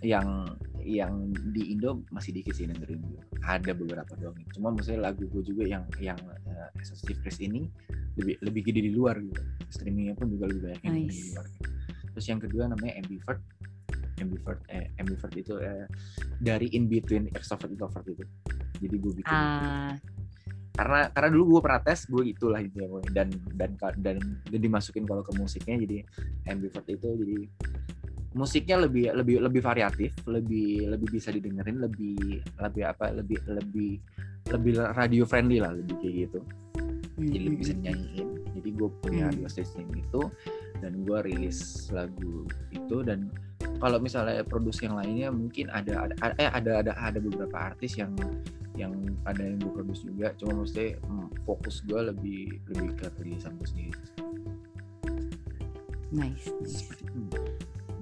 [0.00, 3.04] Yang yang di Indo masih dikit sih dengerin.
[3.44, 4.32] Ada beberapa doang.
[4.56, 6.16] Cuma maksudnya lagu gue juga yang yang
[6.48, 7.68] eh, Steve Chris ini
[8.18, 9.42] lebih lebih gede di luar gitu.
[9.70, 11.30] Streamingnya pun juga lebih banyak yang di Nice.
[11.34, 11.68] luar gitu.
[12.10, 13.40] terus yang kedua namanya ambivert.
[14.20, 15.86] Ambivert eh, ambivert itu eh,
[16.42, 18.24] dari in between extrovert introvert itu
[18.80, 19.92] jadi gue bikin Ah,
[20.72, 23.70] karena karena dulu gue pernah tes gue gitulah gitu ya, dan dan
[24.00, 24.16] dan
[24.48, 25.96] dan dimasukin kalau ke musiknya jadi
[26.48, 27.38] ambivert itu jadi
[28.32, 34.00] musiknya lebih lebih lebih variatif lebih lebih bisa didengerin lebih lebih apa lebih lebih
[34.48, 36.40] lebih radio friendly lah lebih kayak gitu
[37.28, 39.48] jadi lebih bisa mm, dinyanyiin jadi gue punya Hmm.
[39.48, 40.22] stage name itu
[40.80, 43.28] dan gue rilis lagu itu dan
[43.80, 47.96] kalau misalnya produksi yang lainnya mungkin ada ada ada- eh, ada ada ada beberapa artis
[47.96, 48.12] yang
[48.76, 48.92] yang
[49.28, 53.68] ada yang gue produce juga cuma mesti hmm, fokus gue lebih lebih ke rilisan gue
[53.68, 54.00] sendiri
[56.10, 56.88] nice, nice.
[56.96, 57.49] Itu.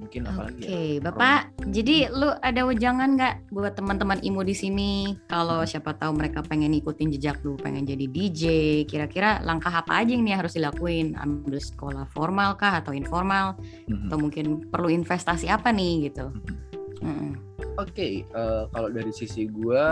[0.08, 1.40] Mungkin Oke, apalagi ya Bapak.
[1.68, 5.12] Jadi lu ada wejangan nggak buat teman-teman IMO di sini?
[5.28, 8.42] Kalau siapa tahu mereka pengen ikutin jejak lu, pengen jadi DJ,
[8.88, 11.12] kira-kira langkah apa aja yang nih harus dilakuin?
[11.20, 13.60] Ambil sekolah formal kah atau informal?
[13.84, 14.08] Mhm.
[14.08, 16.32] Atau mungkin perlu investasi apa nih gitu?
[16.32, 16.56] Mhm.
[16.98, 17.32] Mm-mm.
[17.78, 19.86] Oke, eh, kalau dari sisi gue,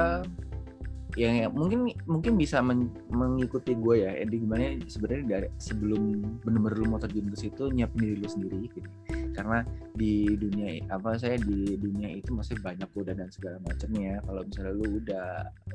[1.16, 4.12] yang mungkin mungkin bisa men- mengikuti gue ya.
[4.20, 6.02] Jadi gimana sebenarnya dari sebelum
[6.44, 8.58] benar-benar lu mau terjun ke situ nyiapin diri lu sendiri.
[8.68, 8.88] Gitu.
[9.32, 9.64] Karena
[9.96, 14.20] di dunia apa saya di dunia itu masih banyak godaan dan segala macamnya.
[14.28, 15.28] Kalau misalnya lu udah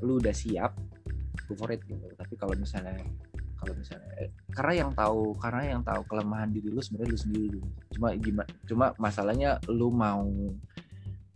[0.06, 0.71] lu udah siap,
[1.49, 2.06] go for it gitu.
[2.13, 3.01] Tapi kalau misalnya
[3.58, 7.58] kalau misalnya eh, karena yang tahu karena yang tahu kelemahan diri lu sebenarnya lu sendiri
[7.62, 7.69] gitu.
[7.93, 10.25] cuma gimana cuma masalahnya lu mau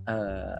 [0.10, 0.58] eh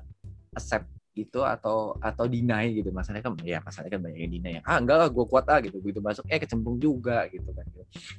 [0.54, 2.92] accept itu atau atau deny gitu.
[2.92, 5.60] Masalahnya kan ya masalahnya kan banyak yang deny yang ah enggak lah gue kuat ah
[5.64, 5.80] gitu.
[5.80, 7.66] Begitu masuk eh kecemplung juga gitu kan.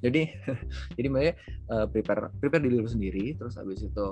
[0.00, 0.32] Jadi
[0.96, 1.34] jadi makanya
[1.70, 3.36] eh, prepare prepare diri lu sendiri.
[3.36, 4.06] Terus habis itu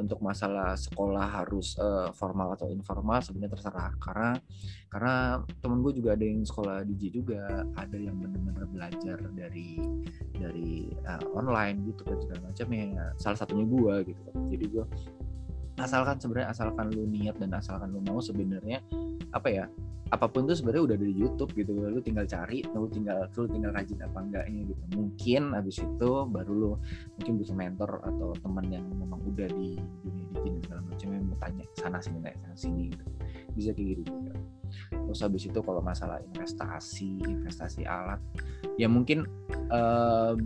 [0.00, 3.92] untuk masalah sekolah harus eh, formal atau informal sebenarnya terserah.
[4.00, 4.30] Karena
[4.90, 5.14] karena
[5.60, 9.78] temen gue juga ada yang sekolah DJ juga ada yang benar-benar belajar dari
[10.34, 13.12] dari eh, online gitu kan segala macamnya.
[13.20, 14.84] Salah satunya gue gitu jadi gue
[15.82, 18.84] asalkan sebenarnya asalkan lu niat dan asalkan lu mau sebenarnya
[19.32, 19.64] apa ya
[20.10, 21.70] apa pun tuh sebenarnya udah dari YouTube gitu.
[21.70, 24.82] Lu tinggal cari lu tinggal lu tinggal rajin apa enggaknya gitu.
[24.98, 26.72] Mungkin habis itu baru lu
[27.14, 31.38] mungkin butuh mentor atau teman yang memang udah di dunia dan segala macam yang mau
[31.38, 33.04] tanya sana sini tanya sana sini gitu.
[33.54, 34.34] Bisa kayak gitu juga.
[34.90, 38.18] Terus habis itu kalau masalah investasi investasi alat
[38.78, 39.26] ya mungkin
[39.70, 40.38] em,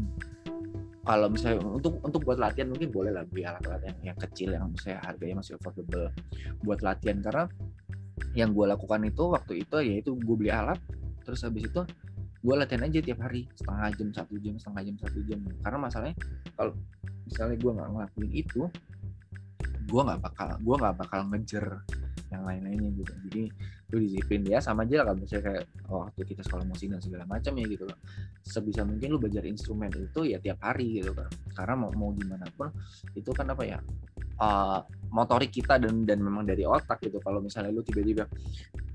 [1.05, 4.73] kalau misalnya untuk untuk buat latihan mungkin boleh lah beli alat-alat yang, yang kecil yang
[4.73, 6.09] misalnya harganya masih affordable
[6.64, 7.21] buat latihan.
[7.21, 7.45] Karena
[8.33, 10.81] yang gue lakukan itu waktu itu yaitu gue beli alat
[11.25, 11.85] terus habis itu
[12.45, 15.38] gue latihan aja tiap hari setengah jam satu jam setengah jam satu jam.
[15.61, 16.17] Karena masalahnya
[16.57, 16.73] kalau
[17.29, 18.62] misalnya gue nggak ngelakuin itu
[19.85, 21.66] gue nggak bakal gue nggak bakal ngejar
[22.35, 23.12] yang lain-lainnya gitu.
[23.31, 23.42] Jadi
[23.94, 27.25] lu disiplin ya sama aja lah kalau misalnya kayak waktu kita sekolah musik dan segala
[27.31, 27.99] macam ya gitu loh
[28.42, 31.31] sebisa mungkin lu belajar instrumen itu ya tiap hari gitu kan.
[31.55, 32.75] Karena mau mau gimana pun
[33.14, 33.79] itu kan apa ya
[34.42, 34.83] uh,
[35.14, 37.23] motorik kita dan dan memang dari otak gitu.
[37.23, 38.27] Kalau misalnya lu tiba-tiba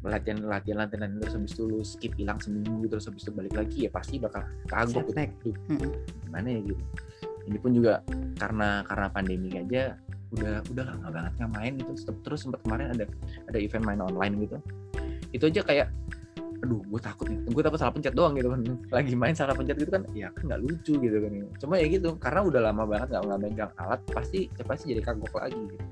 [0.04, 3.88] latihan latihan latihan terus habis itu lu skip hilang seminggu terus habis itu balik lagi
[3.88, 5.56] ya pasti bakal kagok gitu.
[6.28, 6.84] Gimana ya gitu.
[7.50, 8.04] Ini pun juga
[8.38, 9.98] karena karena pandemi aja
[10.30, 13.06] udah udah lama banget nggak main gitu Terus- terus sempat kemarin ada
[13.50, 14.58] ada event main online gitu
[15.30, 15.88] itu aja kayak
[16.60, 18.62] aduh gue takut nih gue takut salah pencet doang gitu kan
[19.00, 22.14] lagi main salah pencet gitu kan ya kan nggak lucu gitu kan cuma ya gitu
[22.20, 25.86] karena udah lama banget nggak nggak megang alat pasti pasti jadi kagok lagi gitu.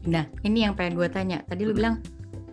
[0.00, 1.44] Nah, ini yang pengen gue tanya.
[1.44, 1.78] Tadi lu Mm.
[1.78, 1.94] bilang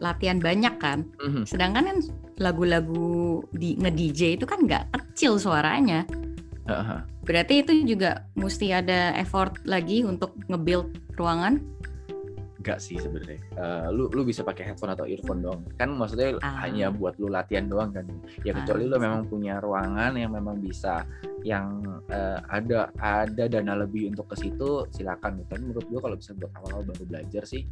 [0.03, 1.07] latihan banyak kan?
[1.15, 1.47] Mhm.
[1.47, 1.97] Sedangkan kan
[2.43, 6.03] lagu-lagu di nge-DJ itu kan nggak kecil suaranya.
[6.67, 6.99] Heeh.
[7.23, 11.63] Berarti itu juga mesti ada effort lagi untuk nge-build ruangan.
[12.59, 13.39] Enggak sih sebenarnya.
[13.55, 15.63] Eh, lu lu bisa pakai headphone atau earphone doang.
[15.79, 16.67] Kan maksudnya Ah.
[16.67, 18.03] hanya buat lu latihan doang kan.
[18.43, 18.89] Ya kecuali Ah.
[18.91, 21.07] lu memang punya ruangan yang memang bisa
[21.47, 21.79] yang
[22.11, 25.47] eh, ada ada dana lebih untuk ke situ silakan.
[25.47, 27.63] Tapi menurut gua kalau bisa buat awal-awal baru belajar sih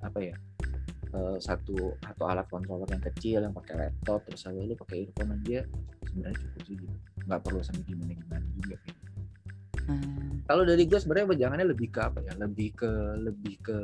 [0.00, 0.36] apa ya?
[1.12, 5.36] uh, satu satu alat controller yang kecil yang pakai laptop terus habis lu pakai earphone
[5.36, 5.60] aja
[6.08, 9.02] sebenarnya cukup sih gitu nggak perlu sampai gimana gimana juga gitu.
[9.82, 10.46] Hmm.
[10.46, 12.32] Kalau dari gue sebenarnya pejangannya lebih ke apa ya?
[12.38, 13.78] Lebih ke lebih ke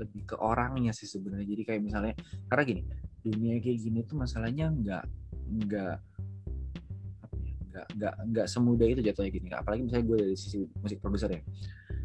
[0.00, 1.48] lebih ke orangnya sih sebenarnya.
[1.52, 2.14] Jadi kayak misalnya
[2.48, 2.82] karena gini,
[3.20, 5.04] dunia kayak gini tuh masalahnya nggak
[5.52, 5.96] nggak
[7.44, 7.54] ya?
[7.72, 9.48] Nggak nggak nggak semudah itu jatuhnya gini.
[9.52, 11.42] Apalagi misalnya gue dari sisi musik produser ya.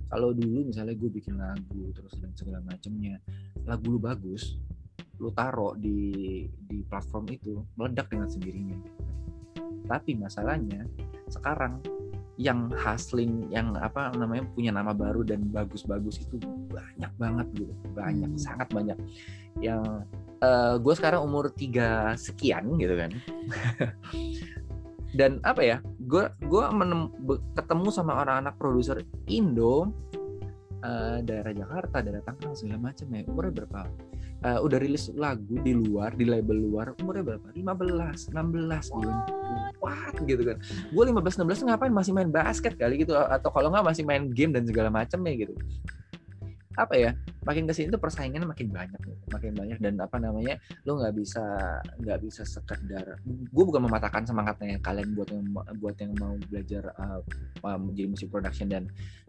[0.08, 3.20] Kalau dulu misalnya gue bikin lagu terus dan segala macamnya,
[3.68, 4.56] lagu lu bagus,
[5.20, 9.07] lu taruh di di platform itu meledak dengan sendirinya.
[9.88, 10.84] Tapi masalahnya
[11.27, 11.80] sekarang
[12.38, 16.38] yang hustling yang apa namanya punya nama baru dan bagus-bagus itu
[16.69, 17.73] banyak banget gitu.
[17.97, 18.41] Banyak hmm.
[18.41, 18.97] sangat banyak.
[19.58, 20.06] Yang
[20.45, 23.12] uh, gue sekarang umur tiga sekian gitu kan.
[25.17, 26.63] Dan apa ya gue gue
[27.58, 29.89] ketemu sama orang-anak produser Indo
[30.86, 33.25] uh, daerah Jakarta daerah Tangerang segala macam ya.
[33.25, 33.89] Umurnya berapa
[34.43, 37.47] uh, udah rilis lagu di luar di label luar umurnya berapa?
[37.56, 39.17] 15 16 bulan.
[39.82, 40.15] What?
[40.26, 40.58] Gitu kan.
[40.91, 41.93] Gue 15 16 ngapain?
[41.93, 43.15] Masih main basket kali gitu.
[43.15, 45.56] Atau kalau nggak masih main game dan segala macam ya gitu
[46.78, 47.12] apa ya
[47.44, 49.02] makin ke sini tuh persaingannya makin banyak
[49.34, 51.44] makin banyak dan apa namanya lo nggak bisa
[51.98, 55.46] nggak bisa sekedar gue bukan mematahkan semangatnya kalian buat yang
[55.82, 57.20] buat yang mau belajar uh,
[57.82, 58.84] menjadi musik production dan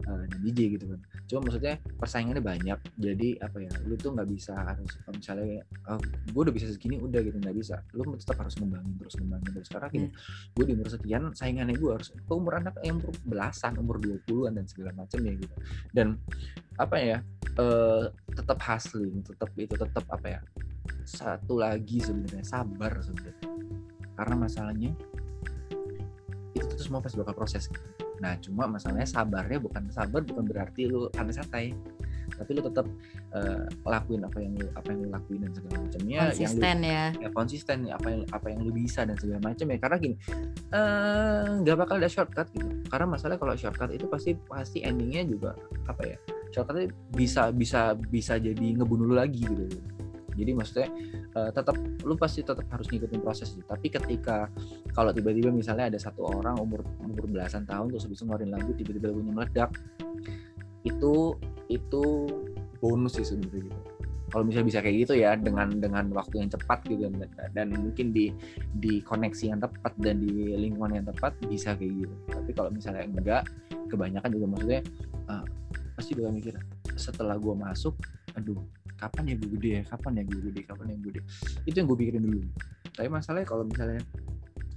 [0.05, 0.99] uh, dan DJ gitu kan.
[1.25, 6.41] Cuma maksudnya persaingannya banyak jadi apa ya lu tuh nggak bisa harus misalnya uh, gue
[6.41, 7.81] udah bisa segini udah gitu nggak bisa.
[7.95, 9.69] Lu tetap harus ngembangin terus ngembangin terus.
[9.71, 10.53] Karena gini hmm.
[10.55, 14.53] gue di umur sekian saingannya gue harus ke umur anak yang umur belasan umur 20-an
[14.55, 15.55] dan segala macam ya gitu.
[15.91, 16.07] Dan
[16.79, 17.17] apa ya
[17.59, 20.41] uh, tetap hustling tetap itu tetap apa ya
[21.09, 23.49] satu lagi sebenarnya sabar sebenarnya.
[24.13, 24.91] Karena masalahnya
[26.53, 27.65] itu tuh semua pas bakal proses.
[28.19, 31.73] Nah cuma masalahnya sabarnya bukan sabar bukan berarti lu santai-santai
[32.29, 32.85] tapi lu tetap
[33.35, 36.85] uh, lakuin apa yang lu apa yang lu lakuin dan segala macamnya konsisten yang lu,
[36.85, 37.05] ya.
[37.25, 39.77] ya konsisten apa yang apa yang lu bisa dan segala macam ya.
[39.81, 40.15] Karena gini
[40.69, 42.69] eh, nggak uh, bakal ada shortcut gitu.
[42.85, 45.57] Karena masalah kalau shortcut itu pasti pasti endingnya juga
[45.89, 49.65] apa ya shortcutnya bisa bisa bisa jadi ngebunuh lu lagi gitu.
[50.39, 50.87] Jadi maksudnya
[51.35, 51.75] uh, tetap
[52.07, 53.63] lu pasti tetap harus ngikutin proses sih.
[53.67, 54.47] Tapi ketika
[54.95, 59.11] kalau tiba-tiba misalnya ada satu orang umur umur belasan tahun terus bisa ngeluarin lagu tiba-tiba
[59.11, 59.71] lagunya meledak
[60.87, 61.35] itu
[61.67, 62.03] itu
[62.79, 63.79] bonus sih sebenarnya gitu.
[64.29, 68.13] Kalau misalnya bisa kayak gitu ya dengan dengan waktu yang cepat gitu dan, dan mungkin
[68.13, 68.29] di
[68.77, 72.15] di koneksi yang tepat dan di lingkungan yang tepat bisa kayak gitu.
[72.29, 73.43] Tapi kalau misalnya enggak
[73.89, 74.81] kebanyakan juga maksudnya
[75.27, 75.45] uh,
[75.99, 76.55] pasti bakal mikir
[76.95, 77.99] setelah gue masuk
[78.39, 78.63] aduh
[78.99, 79.81] kapan ya gue gede ya?
[79.87, 80.61] Kapan ya gue gede?
[80.67, 81.21] Kapan ya gue gede?
[81.63, 82.39] Itu yang gue pikirin dulu.
[82.91, 84.03] Tapi masalahnya kalau misalnya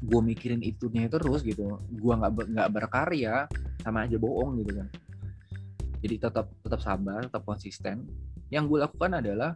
[0.03, 3.47] gue mikirin itunya terus gitu gue nggak nggak berkarya
[3.83, 4.89] sama aja bohong gitu kan.
[6.03, 8.07] Jadi tetap tetap sabar tetap konsisten.
[8.51, 9.51] Yang gue lakukan adalah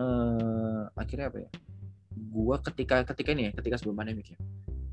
[0.00, 1.50] uh, akhirnya apa ya?
[2.16, 4.38] Gue ketika ketika ini ya ketika sebelum pandemi ya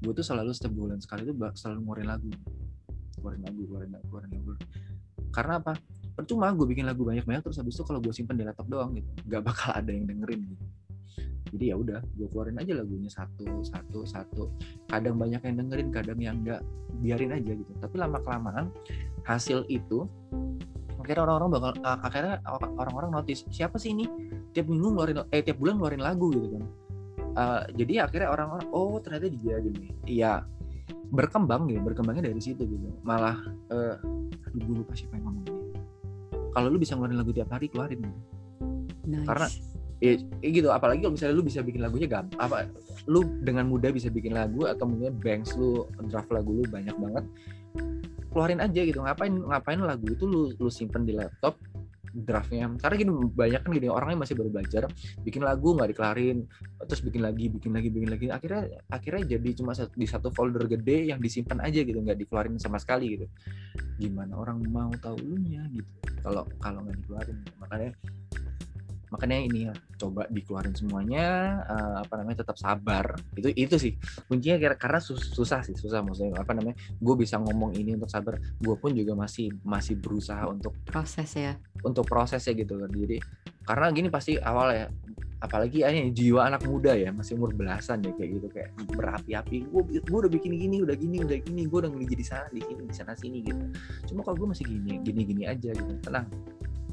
[0.04, 2.32] gue tuh selalu setiap bulan sekali tuh selalu ngeluarin lagu.
[3.20, 4.52] Ngeluarin lagu ngeluarin lagu ngeluarin lagu
[5.34, 5.74] karena apa?
[6.14, 9.10] Percuma gue bikin lagu banyak-banyak terus habis itu kalau gue simpen di laptop doang gitu
[9.26, 10.66] nggak bakal ada yang dengerin gitu.
[11.54, 14.44] Jadi ya udah gue keluarin aja lagunya satu satu satu.
[14.90, 16.62] Kadang banyak yang dengerin kadang yang enggak
[17.02, 17.72] biarin aja gitu.
[17.82, 18.70] Tapi lama kelamaan
[19.26, 20.06] hasil itu
[21.02, 22.36] akhirnya orang-orang bakal akhirnya
[22.78, 24.06] orang-orang notice siapa sih ini?
[24.54, 26.64] Tiap minggu ngeluarin eh tiap bulan ngeluarin lagu gitu kan.
[27.34, 29.90] Uh, jadi akhirnya orang-orang oh ternyata dia gini.
[30.06, 30.46] Iya
[31.14, 33.38] berkembang gitu berkembangnya dari situ gitu malah
[33.70, 33.96] uh,
[34.50, 35.46] aduh gue lupa siapa yang ngomong
[36.54, 38.20] kalau lu bisa ngeluarin lagu tiap hari keluarin gitu.
[39.06, 39.28] nice.
[39.30, 39.48] karena
[40.02, 42.66] ya, ya gitu apalagi kalau misalnya lu bisa bikin lagunya gampang apa
[43.06, 47.26] lu dengan mudah bisa bikin lagu atau mungkin banks lu draft lagu lu banyak banget
[48.34, 51.54] keluarin aja gitu ngapain ngapain lagu itu lu lu simpen di laptop
[52.14, 52.70] draftnya.
[52.78, 54.86] Karena gini banyak kan gini orangnya masih baru belajar
[55.26, 56.46] bikin lagu nggak dikelarin
[56.86, 58.26] terus bikin lagi bikin lagi bikin lagi.
[58.30, 58.62] Akhirnya
[58.94, 63.18] akhirnya jadi cuma di satu folder gede yang disimpan aja gitu nggak dikeluarin sama sekali
[63.18, 63.26] gitu.
[63.98, 65.90] Gimana orang mau tahu lu nya gitu
[66.22, 67.38] kalau kalau nggak dikeluarin.
[67.58, 67.92] Makanya
[69.14, 73.14] makanya ini ya coba dikeluarin semuanya uh, apa namanya tetap sabar.
[73.38, 73.94] Itu itu sih
[74.26, 76.42] kuncinya kira karena susah sih susah maksudnya.
[76.42, 80.74] Apa namanya gue bisa ngomong ini untuk sabar gue pun juga masih masih berusaha untuk
[80.84, 81.54] proses ya.
[81.84, 83.20] untuk prosesnya gitu kan jadi
[83.68, 84.88] karena gini pasti awal ya
[85.44, 90.00] apalagi ini jiwa anak muda ya masih umur belasan ya kayak gitu kayak berapi-api gue
[90.00, 92.82] gue udah bikin gini udah gini udah gini gue udah ngeli di sana di sini
[92.88, 93.64] di sana sini gitu.
[94.08, 96.32] Cuma kalau gue masih gini gini gini aja gitu tenang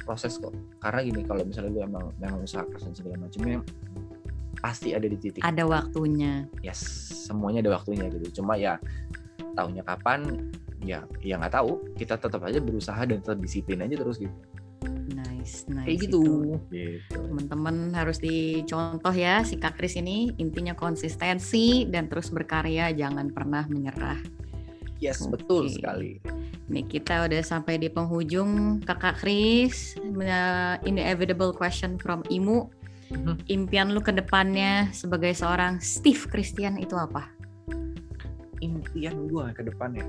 [0.02, 3.60] proses kok karena gini kalau misalnya lu emang memang usaha keras dan segala macamnya
[4.60, 6.80] pasti ada di titik ada waktunya yes
[7.28, 8.76] semuanya ada waktunya gitu cuma ya
[9.56, 14.20] tahunya kapan ya ya nggak tahu kita tetap aja berusaha dan tetap disiplin aja terus
[14.20, 14.36] gitu
[15.12, 15.86] nice Nice.
[15.86, 16.22] Kayak gitu.
[16.70, 17.16] gitu.
[17.16, 23.64] Teman-teman harus dicontoh ya si Kak Kris ini intinya konsistensi dan terus berkarya, jangan pernah
[23.66, 24.20] menyerah.
[25.00, 25.40] Yes, Oke.
[25.40, 26.20] betul sekali.
[26.68, 29.96] Nih kita udah sampai di penghujung Kakak Kris.
[30.04, 32.68] Nah, Inevitable question from Imu.
[33.10, 33.34] Mhm.
[33.50, 37.26] Impian lu ke depannya sebagai seorang Steve Christian itu apa?
[38.60, 40.06] Impian gue ke depannya.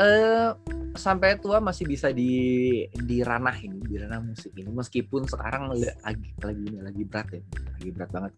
[0.00, 0.50] Eh
[0.92, 4.68] sampai tua masih bisa di di ranah ini, di ranah musik ini.
[4.68, 7.42] Meskipun sekarang lagi lagi ini lagi berat ya,
[7.78, 8.32] lagi berat banget.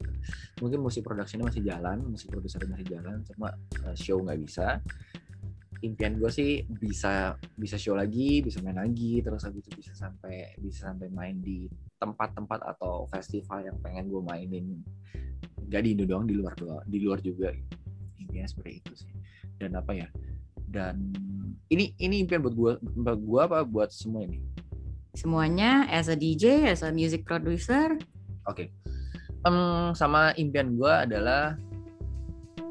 [0.63, 3.49] Mungkin musik produksinya masih jalan, musik produsernya masih jalan, cuma
[3.85, 4.79] eh, show nggak bisa.
[5.85, 10.57] Impian gue sih bisa bisa show lagi, bisa main lagi, terus habis itu bisa sampai
[10.57, 11.69] bisa sampai main di
[12.01, 14.81] tempat-tempat atau festival yang pengen gue mainin.
[15.69, 17.53] Gak di Indo doang, di luar doang, di luar juga.
[18.17, 19.13] Impiannya seperti itu sih.
[19.61, 20.09] Dan apa ya?
[20.75, 21.15] Dan
[21.71, 24.43] ini ini impian buat gue, buat gue apa buat semua ini?
[25.15, 27.95] Semuanya as a DJ, as a music producer.
[28.51, 28.75] Oke.
[29.47, 29.59] Em,
[29.95, 31.55] sama impian gue adalah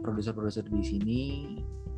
[0.04, 1.22] produser-produser di sini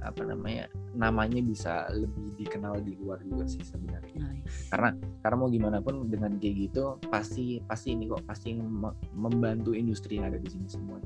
[0.05, 4.69] apa namanya namanya bisa lebih dikenal di luar juga sih sebenarnya Nice.
[4.69, 4.93] karena
[5.25, 10.21] karena mau gimana pun dengan kayak gitu pasti pasti ini kok pasti mem- membantu industri
[10.21, 11.01] yang ada di sini semua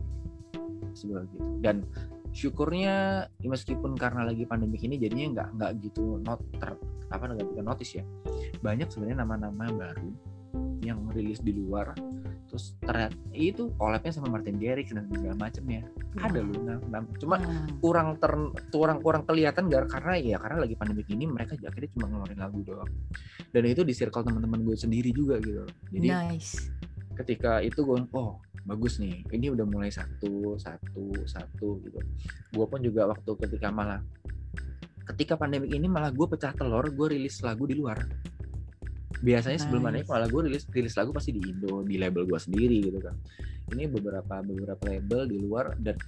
[0.92, 1.88] sebenarnya gitu dan
[2.32, 6.78] syukurnya ya meskipun karena lagi pandemi ini jadinya nggak nggak gitu not ter,
[7.10, 8.04] apa nggak bukan notice ya.
[8.62, 10.10] Banyak sebenarnya nama-nama baru
[10.84, 11.94] yang rilis di luar
[12.50, 15.86] terus ternyata itu collabnya sama Martin Garrix dan segala macamnya
[16.18, 17.78] ada loh nam- cuma Wow.
[17.78, 18.34] kurang ter
[18.74, 22.60] kurang kurang kelihatan gak karena ya karena lagi pandemi ini mereka akhirnya cuma ngeluarin lagu
[22.66, 22.90] doang.
[23.54, 25.62] Dan itu di circle teman-teman gue sendiri juga gitu.
[25.94, 26.74] Jadi nice.
[27.20, 29.24] Ketika itu gue oh bagus nih.
[29.28, 32.00] Ini udah mulai satu satu satu gitu.
[32.56, 34.00] Gue pun juga waktu ketika malah
[35.10, 38.00] ketika pandemi ini malah gue pecah telur gue rilis lagu di luar.
[39.20, 39.88] Biasanya sebelum Nice.
[39.92, 43.16] pandemi malah gue rilis rilis lagu pasti di Indo di label gue sendiri gitu kan.
[43.76, 46.00] Ini beberapa beberapa label di luar dan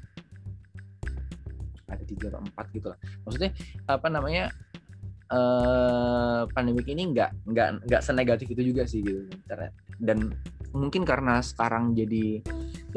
[1.91, 2.97] ada tiga atau empat gitu lah.
[3.27, 3.51] Maksudnya
[3.83, 4.45] apa namanya
[5.31, 9.27] eh pandemik ini nggak nggak nggak senegatif itu juga sih gitu.
[9.47, 9.71] Karena-
[10.01, 10.33] dan
[10.73, 12.41] mungkin karena sekarang jadi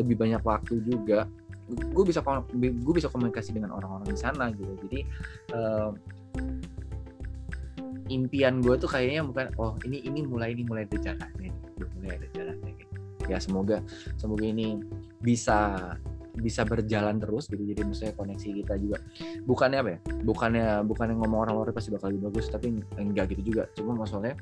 [0.01, 1.29] lebih banyak waktu juga
[1.69, 2.21] gue bisa
[2.61, 4.73] gue bisa komunikasi dengan orang-orang di sana gitu.
[4.85, 5.01] Jadi
[5.53, 5.91] eh,
[8.13, 11.53] impian gue tuh kayaknya bukan oh ini ini mulai ini mulai ada jalannya
[11.97, 12.73] mulai ada jalannya
[13.25, 13.81] ya semoga
[14.21, 14.77] semoga ini
[15.25, 15.81] bisa
[16.39, 17.63] bisa berjalan terus gitu.
[17.63, 18.99] Jadi maksudnya koneksi kita juga
[19.47, 19.99] bukannya apa ya?
[20.27, 23.71] Bukannya bukannya ngomong orang luar pasti bakal lebih bagus tapi enggak gitu juga.
[23.75, 24.35] Cuma maksudnya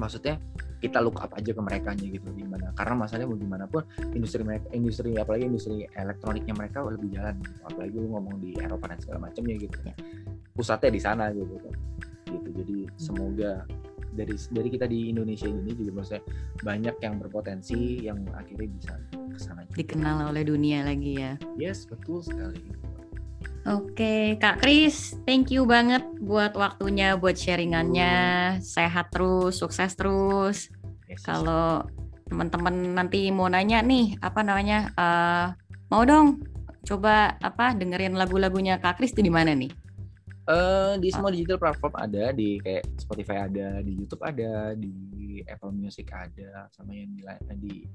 [0.00, 0.40] maksudnya
[0.82, 2.72] kita look up aja ke mereka gitu gimana.
[2.74, 3.86] Karena masalahnya mau gimana pun
[4.16, 7.58] industri mereka industri apalagi industri elektroniknya mereka lebih jalan gitu.
[7.68, 9.76] apalagi lu ngomong di Eropa dan segala macamnya gitu.
[9.84, 9.94] Ya.
[10.52, 11.74] pusatnya di sana gitu kan.
[12.28, 12.48] Gitu.
[12.52, 13.64] Jadi semoga
[14.12, 16.22] dari dari kita di Indonesia ini juga maksudnya
[16.60, 19.76] banyak yang berpotensi yang akhirnya bisa ke sana juga.
[19.80, 21.32] Dikenal oleh dunia lagi ya.
[21.56, 22.60] yes betul sekali
[23.62, 28.58] Oke, Kak Kris, thank you banget buat waktunya, buat sharingannya.
[28.58, 30.66] Sehat terus, sukses terus.
[31.06, 31.22] yes, yes.
[31.22, 31.86] Kalau
[32.26, 34.90] teman-teman nanti mau nanya nih, apa namanya?
[34.98, 35.46] eh,
[35.94, 36.42] mau dong
[36.82, 39.70] coba apa dengerin lagu-lagunya Kak Kris itu di mana nih?
[40.42, 45.70] Eh, di semua digital platform ada di kayak Spotify ada di YouTube ada di Apple
[45.70, 47.86] Music ada sama yang di, lain- di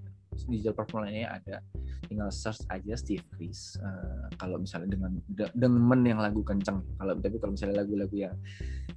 [0.48, 1.60] digital platform lainnya ada.
[2.08, 3.76] Tinggal search aja Steve Chris.
[3.76, 6.80] Eh, kalau misalnya dengan de- demen yang lagu kenceng.
[6.95, 8.36] Kalau tapi kalau misalnya lagu-lagu yang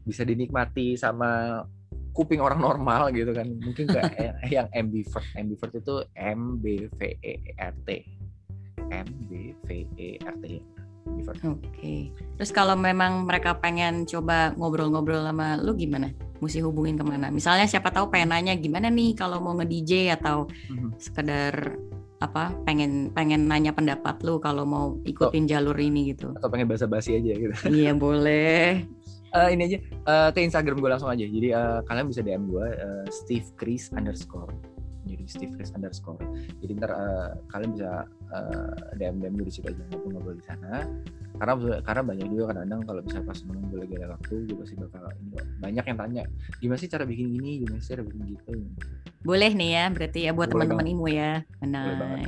[0.06, 1.62] bisa dinikmati sama
[2.14, 3.50] kuping orang normal gitu kan.
[3.50, 5.26] Mungkin kayak yang ambivert.
[5.34, 7.98] Ambivert itu M B V E R T.
[8.94, 10.79] M B V E R T
[11.44, 12.10] Oke.
[12.36, 16.10] Terus kalau memang mereka pengen coba ngobrol-ngobrol sama lu gimana?
[16.40, 17.28] Mesti hubungin ke mana?
[17.28, 20.96] Misalnya siapa tahu pengen nanya gimana nih kalau mau nge-DJ atau Mhm.
[20.96, 21.76] sekedar
[22.20, 26.36] apa pengen pengen nanya pendapat lu kalau mau ikutin jalur ini gitu.
[26.36, 28.84] atau pengen basa-basi aja gitu Iya boleh.
[29.30, 31.22] Eh, ini aja eh, ke Instagram gue langsung aja.
[31.22, 34.52] Jadi eh, kalian bisa DM gue eh, Steve Chris underscore.
[35.06, 36.20] Jadi Steve Chris underscore.
[36.60, 37.90] Jadi ntar eh, kalian bisa
[38.34, 40.84] eh, DM DM di situ aja ngobrol-ngobrol di sana.
[41.40, 44.74] Karena karena banyak juga kadang-kadang kalau bisa pas memang gue lagi ada waktu gue pasti
[44.76, 46.22] bakal ini banyak yang tanya
[46.60, 48.52] gimana sih cara bikin ini, gimana sih cara bikin gitu.
[49.24, 51.44] Boleh nih ya, berarti ya buat teman-teman Imu ya.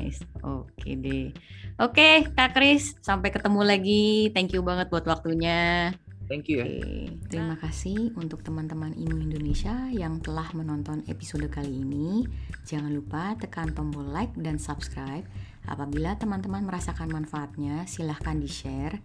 [0.01, 0.20] Nice.
[0.45, 1.33] Oke deh.
[1.81, 4.29] Oke, Kak Kris, sampai ketemu lagi.
[4.37, 5.93] Thank you banget buat waktunya.
[6.33, 6.80] Thank you ya.
[6.80, 12.24] Oke, terima kasih untuk teman-teman Imu Indonesia yang telah menonton episode kali ini.
[12.64, 15.28] Jangan lupa tekan tombol like dan subscribe.
[15.68, 18.97] Apabila teman-teman merasakan manfaatnya, silahkan di-share.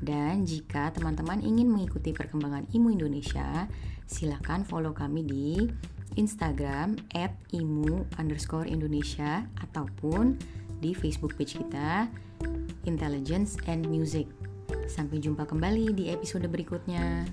[0.00, 3.68] Dan jika teman-teman ingin mengikuti perkembangan Imu Indonesia,
[4.08, 5.68] silahkan follow kami di
[6.16, 10.40] Instagram at imu underscore Indonesia ataupun
[10.80, 12.08] di Facebook page kita
[12.88, 14.39] Intelligence and Music.
[14.90, 17.26] Sampai jumpa kembali di episode berikutnya.